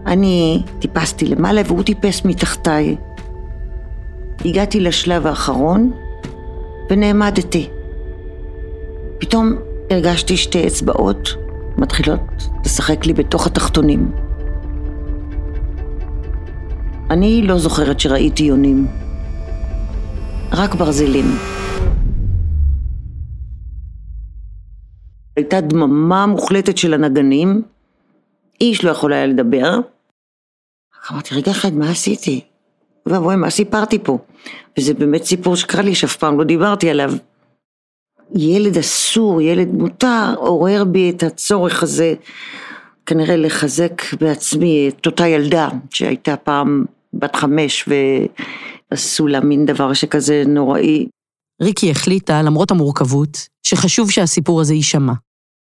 אני 0.06 0.64
טיפסתי 0.80 1.26
למעלה 1.26 1.62
והוא 1.66 1.84
טיפס 1.84 2.26
מתחתיי. 2.26 2.96
הגעתי 4.46 4.80
לשלב 4.80 5.28
האחרון 5.28 5.92
ונעמדתי. 6.90 7.70
פתאום 9.20 9.56
הרגשתי 9.90 10.38
שתי 10.38 10.68
אצבעות 10.68 11.30
מתחילות 11.78 12.20
לשחק 12.66 13.06
לי 13.06 13.14
בתוך 13.14 13.48
התחתונים. 13.48 14.12
אני 17.10 17.42
לא 17.42 17.58
זוכרת 17.58 18.00
שראיתי 18.00 18.44
יונים, 18.44 18.88
רק 20.52 20.76
ברזלים. 20.76 21.26
הייתה 25.36 25.62
דממה 25.62 26.26
מוחלטת 26.26 26.78
של 26.78 26.94
הנגנים, 26.94 27.62
איש 28.62 28.84
לא 28.84 28.92
יכול 28.92 29.14
היה 29.14 29.26
לדבר. 29.26 29.80
אמרתי, 31.12 31.36
רגע 31.36 31.52
אחד, 31.52 31.74
מה 31.74 31.92
עשיתי? 31.92 32.49
ואבוי, 33.10 33.36
מה 33.36 33.50
סיפרתי 33.50 34.00
פה? 34.04 34.18
וזה 34.78 34.94
באמת 34.94 35.24
סיפור 35.24 35.56
שקרה 35.56 35.82
לי 35.82 35.96
שאף 35.96 36.16
פעם 36.16 36.40
לא 36.40 36.44
דיברתי 36.44 36.90
עליו. 36.90 37.14
ילד 38.36 38.78
אסור, 38.78 39.42
ילד 39.42 39.68
מותר, 39.68 40.34
עורר 40.38 40.84
בי 40.84 41.10
את 41.10 41.24
הצורך 41.24 41.84
הזה, 41.84 42.14
כנראה 43.06 43.38
לחזק 43.38 44.02
בעצמי 44.22 44.90
את 44.90 45.06
אותה 45.06 45.28
ילדה 45.28 45.70
שהייתה 45.90 46.36
פעם 46.36 46.86
בת 47.14 47.36
חמש 47.36 47.90
ועשו 48.92 49.28
לה 49.28 49.40
מין 49.40 49.66
דבר 49.66 49.94
שכזה 49.94 50.44
נוראי. 50.48 51.08
ריקי 51.62 51.92
החליטה, 51.92 52.42
למרות 52.42 52.72
המורכבות, 52.72 53.48
שחשוב 53.64 54.12
שהסיפור 54.12 54.62
הזה 54.62 54.74
יישמע. 54.74 55.14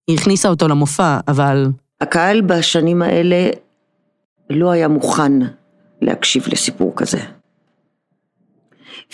היא 0.07 0.17
הכניסה 0.17 0.49
אותו 0.49 0.67
למופע, 0.67 1.19
אבל 1.27 1.67
הקהל 2.01 2.41
בשנים 2.41 3.01
האלה 3.01 3.49
לא 4.49 4.71
היה 4.71 4.87
מוכן 4.87 5.33
להקשיב 6.05 6.43
לסיפור 6.47 6.93
כזה. 6.95 7.19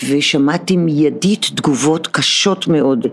ושמעתי 0.08 0.76
מיידית 0.76 1.46
תגובות 1.56 2.06
קשות 2.06 2.66
מאוד. 2.66 3.06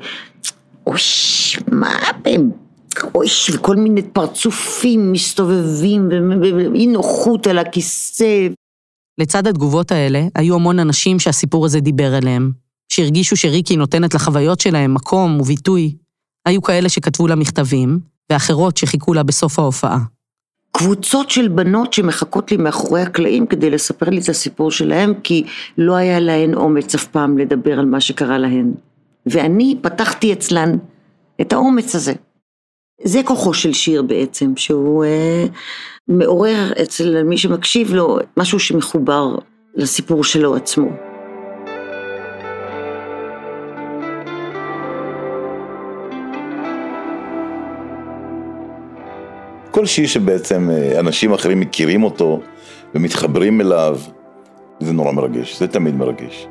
אוש, 0.88 1.60
מה 1.72 1.96
הם? 2.26 2.52
אוש, 3.16 3.50
וכל 3.50 3.76
מיני 3.76 4.02
פרצופים 4.02 5.12
מסתובבים, 5.12 6.10
ואי 6.74 6.88
נוחות 6.88 7.48
על 7.48 7.58
הכיסא. 7.60 8.48
לצד 9.18 9.48
התגובות 9.48 9.92
האלה, 9.92 10.24
היו 10.36 10.56
המון 10.56 10.80
אנשים 10.80 11.20
שהסיפור 11.20 11.66
הזה 11.66 11.80
דיבר 11.80 12.18
אליהם, 12.18 12.52
שהרגישו 12.90 13.36
שריקי 13.36 13.76
נותנת 13.76 14.14
לחוויות 14.14 14.60
שלהם 14.60 14.94
מקום 14.94 15.42
וביטוי. 15.42 15.96
היו 16.46 16.62
כאלה 16.62 16.90
שכתבו 16.90 17.28
לה 17.28 17.36
מכתבים, 17.36 18.00
ואחרות 18.30 18.78
שחיכו 18.78 19.14
לה 19.14 19.24
בסוף 19.24 19.60
ההופעה. 19.60 20.00
קבוצות 20.80 21.30
של 21.30 21.48
בנות 21.48 21.94
שמחכות 21.94 22.52
לי 22.52 22.58
מאחורי 22.58 23.02
הקלעים 23.02 23.48
כדי 23.48 23.70
לספר 23.70 24.10
לי 24.10 24.22
את 24.22 24.30
הסיפור 24.30 24.72
שלהם, 24.72 25.14
כי 25.24 25.44
לא 25.78 25.96
היה 25.96 26.20
להן 26.20 26.54
אומץ 26.54 26.96
אף 26.96 27.08
פעם 27.08 27.38
לדבר 27.38 27.80
על 27.80 27.86
מה 27.86 28.02
שקרה 28.02 28.38
להן. 28.38 28.72
ואני 29.26 29.76
פתחתי 29.82 30.34
אצלן 30.34 30.78
את 31.42 31.54
האומץ 31.54 31.96
הזה. 31.96 32.14
זה 33.04 33.22
כוחו 33.26 33.54
של 33.54 33.74
שיר 33.74 34.02
בעצם, 34.02 34.54
שהוא 34.56 35.06
אה, 35.06 35.46
מעורר 36.08 36.72
אצל 36.82 37.24
מי 37.24 37.38
שמקשיב 37.38 37.94
לו 37.94 38.18
משהו 38.38 38.60
שמחובר 38.60 39.36
לסיפור 39.76 40.24
שלו 40.24 40.56
עצמו. 40.56 41.09
כל 49.80 49.86
שיר 49.86 50.08
שבעצם 50.08 50.70
אה, 50.70 51.00
אנשים 51.00 51.34
אחרים 51.34 51.60
מכירים 51.60 52.04
אותו 52.04 52.42
ומתחברים 52.96 53.62
אליו, 53.62 54.00
זה 54.80 54.94
נורא 54.94 55.12
מרגש, 55.12 55.60
זה 55.60 55.68
תמיד 55.68 55.96
מרגש. 55.96 56.48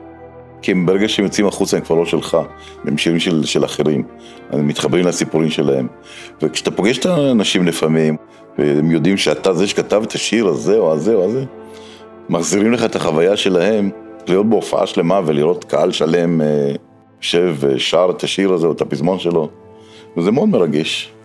כי 0.62 0.74
ברגע 0.74 1.08
שהם 1.08 1.24
יוצאים 1.24 1.46
החוצה 1.46 1.76
הם 1.76 1.82
כבר 1.82 1.96
לא 1.96 2.06
שלך, 2.06 2.36
הם 2.84 2.98
שירים 2.98 3.20
של, 3.20 3.44
של 3.44 3.64
אחרים, 3.64 4.04
הם 4.50 4.68
מתחברים 4.68 5.06
לסיפורים 5.06 5.50
שלהם. 5.50 5.88
וכשאתה 6.42 6.70
פוגש 6.70 6.98
את 6.98 7.06
האנשים 7.06 7.66
לפעמים, 7.66 8.16
והם 8.58 8.90
יודעים 8.90 9.16
שאתה 9.16 9.52
זה 9.52 9.66
שכתב 9.66 10.02
את 10.06 10.12
השיר 10.12 10.46
הזה 10.46 10.78
או 10.78 10.92
הזה 10.92 11.14
או 11.14 11.24
הזה, 11.24 11.44
מחזירים 12.28 12.72
לך 12.72 12.84
את 12.84 12.96
החוויה 12.96 13.36
שלהם, 13.36 13.90
להיות 14.28 14.46
בהופעה 14.46 14.86
שלמה 14.86 15.20
ולראות 15.26 15.64
קהל 15.64 15.92
שלם 15.92 16.40
אה, 16.40 16.72
יושב 17.18 17.56
ושר 17.60 18.08
את 18.16 18.22
השיר 18.22 18.52
הזה 18.52 18.66
או 18.66 18.72
את 18.72 18.80
הפזמון 18.80 19.18
שלו, 19.18 19.48
וזה 20.16 20.30
מאוד 20.30 20.48
מרגש. 20.48 21.17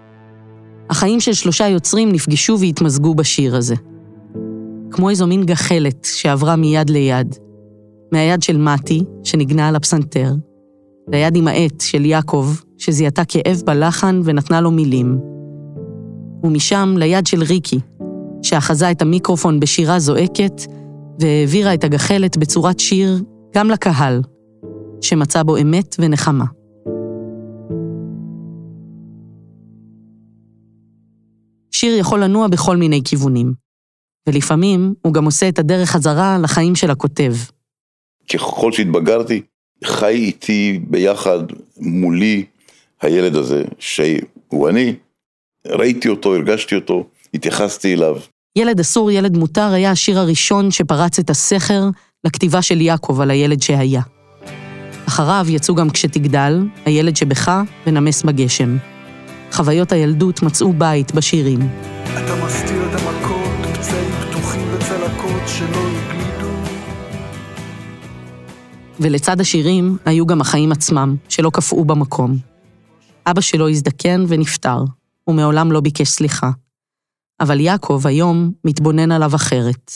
החיים 0.93 1.19
של 1.19 1.34
שלושה 1.34 1.67
יוצרים 1.67 2.12
נפגשו 2.12 2.60
והתמזגו 2.60 3.15
בשיר 3.15 3.56
הזה. 3.56 3.75
כמו 4.91 5.10
איזו 5.10 5.27
מין 5.27 5.45
גחלת 5.45 6.08
שעברה 6.13 6.56
מיד 6.56 6.89
ליד. 6.89 7.36
מהיד 8.12 8.43
של 8.43 8.58
מתי, 8.58 9.03
שניגנה 9.23 9.67
על 9.67 9.75
הפסנתר, 9.75 10.34
ליד 11.12 11.36
עם 11.36 11.47
העט 11.47 11.82
של 11.82 12.06
יעקב, 12.06 12.47
שזיהתה 12.77 13.25
כאב 13.25 13.62
בלחן 13.65 14.21
ונתנה 14.23 14.62
לו 14.62 14.71
מילים. 14.71 15.19
ומשם 16.43 16.95
ליד 16.97 17.27
של 17.27 17.43
ריקי, 17.43 17.79
שאחזה 18.41 18.91
את 18.91 19.01
המיקרופון 19.01 19.60
בשירה 19.60 19.99
זועקת, 19.99 20.62
והעבירה 21.19 21.73
את 21.73 21.84
הגחלת 21.84 22.38
בצורת 22.38 22.79
שיר 22.79 23.21
גם 23.56 23.69
לקהל, 23.69 24.21
שמצא 25.01 25.43
בו 25.43 25.58
אמת 25.58 25.95
ונחמה. 25.99 26.45
שיר 31.84 31.98
יכול 31.98 32.24
לנוע 32.24 32.48
בכל 32.48 32.78
מיני 32.78 33.02
כיוונים, 33.06 33.54
ולפעמים 34.30 34.93
הוא 35.02 35.13
גם 35.13 35.26
עושה 35.26 35.50
את 35.50 35.60
הדרך 35.60 35.89
חזרה 35.89 36.38
לחיים 36.43 36.76
של 36.76 36.91
הכותב. 36.91 37.34
ככל 38.34 38.72
שהתבגרתי, 38.72 39.41
חי 39.84 40.13
איתי 40.13 40.80
ביחד 40.88 41.39
מולי 41.78 42.46
הילד 43.02 43.36
הזה, 43.36 43.63
שהוא 43.80 44.69
אני, 44.69 44.96
ראיתי 45.67 46.10
אותו, 46.10 46.36
הרגשתי 46.36 46.76
אותו, 46.76 47.08
התייחסתי 47.34 47.93
אליו. 47.93 48.17
ילד 48.58 48.80
אסור, 48.80 49.12
ילד 49.12 49.38
מותר 49.38 49.72
היה 49.74 49.91
השיר 49.91 50.19
הראשון 50.19 50.72
שפרץ 50.72 51.19
את 51.19 51.30
הסכר 51.30 51.84
לכתיבה 52.24 52.62
של 52.62 52.82
יעקב 52.82 53.22
על 53.22 53.32
הילד 53.32 53.62
שהיה. 53.62 54.02
אחריו 55.08 55.46
יצאו 55.50 55.76
גם 55.76 55.89
כשתגדל, 55.89 56.60
הילד 56.86 57.15
שבך 57.15 57.62
ונמס 57.88 58.24
בגשם. 58.24 58.92
חוויות 59.54 59.92
הילדות 59.92 60.44
מצאו 60.44 60.74
בית 60.74 61.12
בשירים. 61.12 61.60
אתה 62.04 62.46
מסתיר 62.46 62.89
את 62.89 63.02
המכות, 63.02 63.78
פצעים 63.78 64.12
פתוחים 64.12 64.68
וצלקות 64.74 65.42
שלא 65.48 65.80
הגלידו. 65.88 66.54
ולצד 69.00 69.39
השירים 69.39 69.98
היו 70.06 70.26
גם 70.26 70.42
החיים 70.42 70.72
עצמם, 70.72 71.16
שלא 71.30 71.50
קפאו 71.54 71.86
במקום. 71.86 72.38
אבא 73.28 73.42
שלו 73.42 73.70
הזדקן 73.70 74.26
ונפטר, 74.28 74.84
ומעולם 75.28 75.72
לא 75.72 75.80
ביקש 75.80 76.08
סליחה. 76.10 76.50
אבל 77.39 77.60
יעקב 77.60 78.02
היום 78.06 78.52
מתבונן 78.66 79.12
עליו 79.12 79.36
אחרת. 79.36 79.92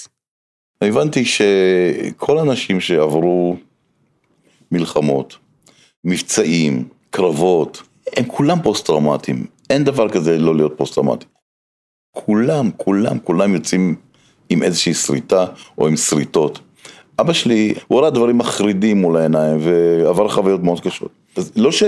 הבנתי 0.82 1.26
שכל 1.26 2.38
האנשים 2.38 2.80
שעברו 2.80 3.58
מלחמות, 4.72 5.38
מבצעים, 6.04 6.88
קרבות, 7.10 7.82
הם 8.16 8.26
כולם 8.28 8.62
פוסט-טראומטיים. 8.62 9.46
אין 9.70 9.84
דבר 9.84 10.10
כזה 10.10 10.38
לא 10.38 10.56
להיות 10.56 10.74
פוסט-טראומטי. 10.78 11.26
כולם, 12.12 12.70
כולם, 12.78 13.20
כולם 13.20 13.54
יוצאים 13.54 13.96
עם 14.50 14.64
איזושהי 14.64 14.94
שריטה 14.94 15.46
או 15.78 15.88
עם 15.88 15.98
שריטות. 15.98 16.60
אבא 17.20 17.34
שלי, 17.34 17.74
הוא 17.88 18.02
ראה 18.02 18.10
דברים 18.10 18.38
מחרידים 18.38 19.02
מול 19.02 19.18
העיניים 19.18 19.58
ועבר 19.62 20.30
חוויות 20.30 20.64
מאוד 20.64 20.80
קשות. 20.80 21.12
אז 21.36 21.52
לא 21.56 21.72
ש... 21.72 21.84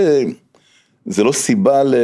זה 1.06 1.24
לא 1.24 1.32
סיבה 1.32 1.82
ל... 1.84 1.94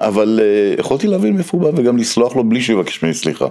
אבל 0.00 0.40
אה, 0.42 0.74
יכולתי 0.78 1.06
להבין 1.06 1.34
מאיפה 1.34 1.58
הוא 1.58 1.72
בא 1.72 1.80
וגם 1.80 1.96
לסלוח 1.96 2.36
לו 2.36 2.44
בלי 2.44 2.62
שהוא 2.62 2.80
יבקש 2.80 3.02
ממני 3.02 3.14
סליחה. 3.14 3.46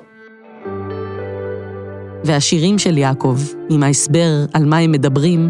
והשירים 2.23 2.79
של 2.79 2.97
יעקב, 2.97 3.37
עם 3.69 3.83
ההסבר 3.83 4.29
על 4.53 4.65
מה 4.65 4.77
הם 4.77 4.91
מדברים, 4.91 5.49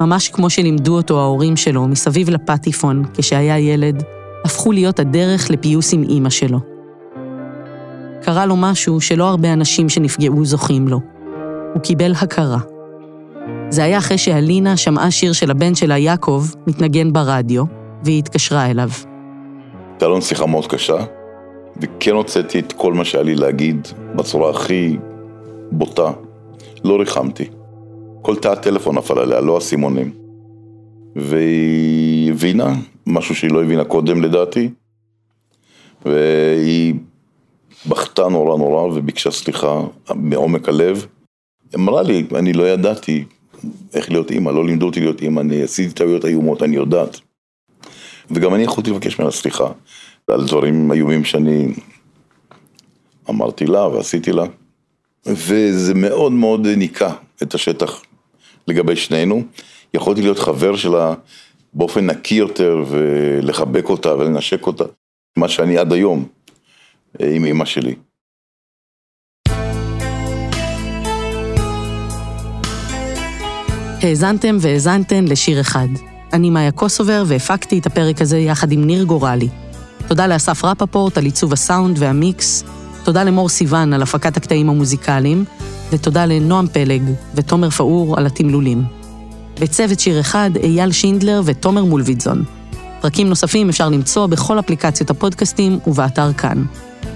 ממש 0.00 0.28
כמו 0.28 0.50
שלימדו 0.50 0.96
אותו 0.96 1.20
ההורים 1.20 1.56
שלו 1.56 1.88
מסביב 1.88 2.30
לפטיפון 2.30 3.04
כשהיה 3.14 3.58
ילד, 3.58 4.02
הפכו 4.44 4.72
להיות 4.72 4.98
הדרך 4.98 5.50
לפיוס 5.50 5.92
עם 5.92 6.02
אימא 6.02 6.30
שלו. 6.30 6.58
קרה 8.22 8.46
לו 8.46 8.56
משהו 8.56 9.00
שלא 9.00 9.28
הרבה 9.28 9.52
אנשים 9.52 9.88
שנפגעו 9.88 10.44
זוכים 10.44 10.88
לו. 10.88 11.00
הוא 11.74 11.82
קיבל 11.82 12.12
הכרה. 12.12 12.58
זה 13.70 13.84
היה 13.84 13.98
אחרי 13.98 14.18
שאלינה 14.18 14.76
שמעה 14.76 15.10
שיר 15.10 15.32
של 15.32 15.50
הבן 15.50 15.74
שלה, 15.74 15.98
יעקב, 15.98 16.44
מתנגן 16.66 17.12
ברדיו, 17.12 17.64
והיא 18.04 18.18
התקשרה 18.18 18.70
אליו. 18.70 18.88
הייתה 19.90 20.06
לנו 20.06 20.22
שיחה 20.22 20.46
מאוד 20.46 20.66
קשה, 20.66 20.96
וכן 21.76 22.14
הוצאתי 22.14 22.58
את 22.58 22.72
כל 22.72 22.92
מה 22.92 23.04
שהיה 23.04 23.24
לי 23.24 23.34
להגיד 23.34 23.88
בצורה 24.16 24.50
הכי 24.50 24.96
בוטה. 25.72 26.10
לא 26.84 26.96
ריחמתי. 26.96 27.55
כל 28.26 28.36
תא 28.36 28.48
הטלפון 28.48 28.98
נפל 28.98 29.18
עליה, 29.18 29.40
לא 29.40 29.58
אסימונים. 29.58 30.10
והיא 31.16 32.30
הבינה 32.32 32.74
משהו 33.06 33.34
שהיא 33.34 33.50
לא 33.50 33.62
הבינה 33.62 33.84
קודם 33.84 34.22
לדעתי, 34.22 34.68
והיא 36.04 36.94
בכתה 37.88 38.28
נורא 38.28 38.58
נורא 38.58 38.82
וביקשה 38.82 39.30
סליחה 39.30 39.80
מעומק 40.14 40.68
הלב. 40.68 41.06
אמרה 41.74 42.02
לי, 42.02 42.26
אני 42.34 42.52
לא 42.52 42.68
ידעתי 42.68 43.24
איך 43.94 44.10
להיות 44.10 44.30
אימא, 44.30 44.50
לא 44.50 44.64
לימדו 44.64 44.86
אותי 44.86 45.00
להיות 45.00 45.22
אימא, 45.22 45.40
אני 45.40 45.62
עשיתי 45.62 45.94
טעויות 45.94 46.24
איומות, 46.24 46.62
אני 46.62 46.76
יודעת. 46.76 47.20
וגם 48.30 48.54
אני 48.54 48.62
יכולתי 48.62 48.90
לבקש 48.90 49.18
ממנה 49.18 49.30
סליחה 49.30 49.68
על 50.30 50.46
דברים 50.46 50.92
איומים 50.92 51.24
שאני 51.24 51.74
אמרתי 53.30 53.66
לה 53.66 53.88
ועשיתי 53.88 54.32
לה. 54.32 54.44
וזה 55.26 55.94
מאוד 55.94 56.32
מאוד 56.32 56.66
ניקה 56.66 57.12
את 57.42 57.54
השטח 57.54 58.02
לגבי 58.68 58.96
שנינו. 58.96 59.42
יכולתי 59.94 60.22
להיות 60.22 60.38
חבר 60.38 60.76
שלה 60.76 61.14
באופן 61.74 62.06
נקי 62.06 62.34
יותר 62.34 62.84
ולחבק 62.88 63.88
אותה 63.88 64.14
ולנשק 64.14 64.66
אותה, 64.66 64.84
מה 65.38 65.48
שאני 65.48 65.78
עד 65.78 65.92
היום 65.92 66.28
אה, 67.20 67.30
עם 67.34 67.44
אמא 67.44 67.64
שלי. 67.64 67.94
האזנתם 74.02 74.56
והאזנתן 74.60 75.24
לשיר 75.24 75.60
אחד. 75.60 75.88
אני 76.32 76.50
מאיה 76.50 76.72
קוסובר 76.72 77.24
והפקתי 77.26 77.78
את 77.78 77.86
הפרק 77.86 78.20
הזה 78.20 78.38
יחד 78.38 78.72
עם 78.72 78.84
ניר 78.84 79.04
גורלי. 79.04 79.48
תודה 80.08 80.26
לאסף 80.26 80.64
רפפורט 80.64 81.18
על 81.18 81.24
עיצוב 81.24 81.52
הסאונד 81.52 81.96
והמיקס, 81.98 82.64
תודה 83.04 83.24
למור 83.24 83.48
סיוון 83.48 83.92
על 83.92 84.02
הפקת 84.02 84.36
הקטעים 84.36 84.68
המוזיקליים, 84.68 85.44
ותודה 85.92 86.26
לנועם 86.26 86.66
פלג 86.66 87.02
ותומר 87.34 87.70
פאור 87.70 88.18
על 88.18 88.26
התמלולים. 88.26 88.84
בצוות 89.60 90.00
שיר 90.00 90.20
אחד, 90.20 90.50
אייל 90.62 90.92
שינדלר 90.92 91.42
ותומר 91.44 91.84
מולביטזון. 91.84 92.44
פרקים 93.00 93.28
נוספים 93.28 93.68
אפשר 93.68 93.88
למצוא 93.88 94.26
בכל 94.26 94.58
אפליקציות 94.58 95.10
הפודקאסטים 95.10 95.78
ובאתר 95.86 96.32
כאן. 96.32 96.64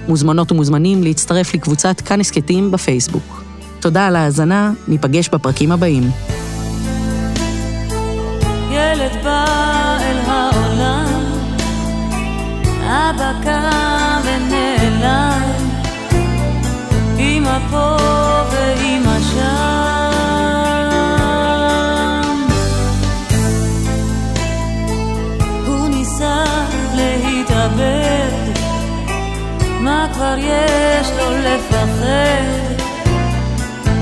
מוזמנות 0.08 0.52
ומוזמנים 0.52 1.02
להצטרף 1.02 1.54
לקבוצת 1.54 2.00
כאן 2.00 2.20
הסכתים 2.20 2.70
בפייסבוק. 2.70 3.44
תודה 3.80 4.06
על 4.06 4.16
ההאזנה, 4.16 4.72
ניפגש 4.88 5.28
בפרקים 5.28 5.72
הבאים. 5.72 6.10
ילד 8.70 9.24
בא 9.24 9.46
אל 10.00 10.18
העולם, 10.26 11.24
אבא 12.82 13.32
קם 13.44 14.20
ונעלם, 14.24 15.42
אמא 17.18 17.58
פה 17.70 18.19
כבר 30.30 30.38
יש 30.38 31.10
לו 31.10 31.30
לפחד? 31.38 32.70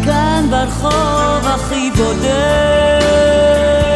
כאן 0.04 0.46
ברחוב 0.50 1.46
הכי 1.46 1.90
בודד. 1.96 3.87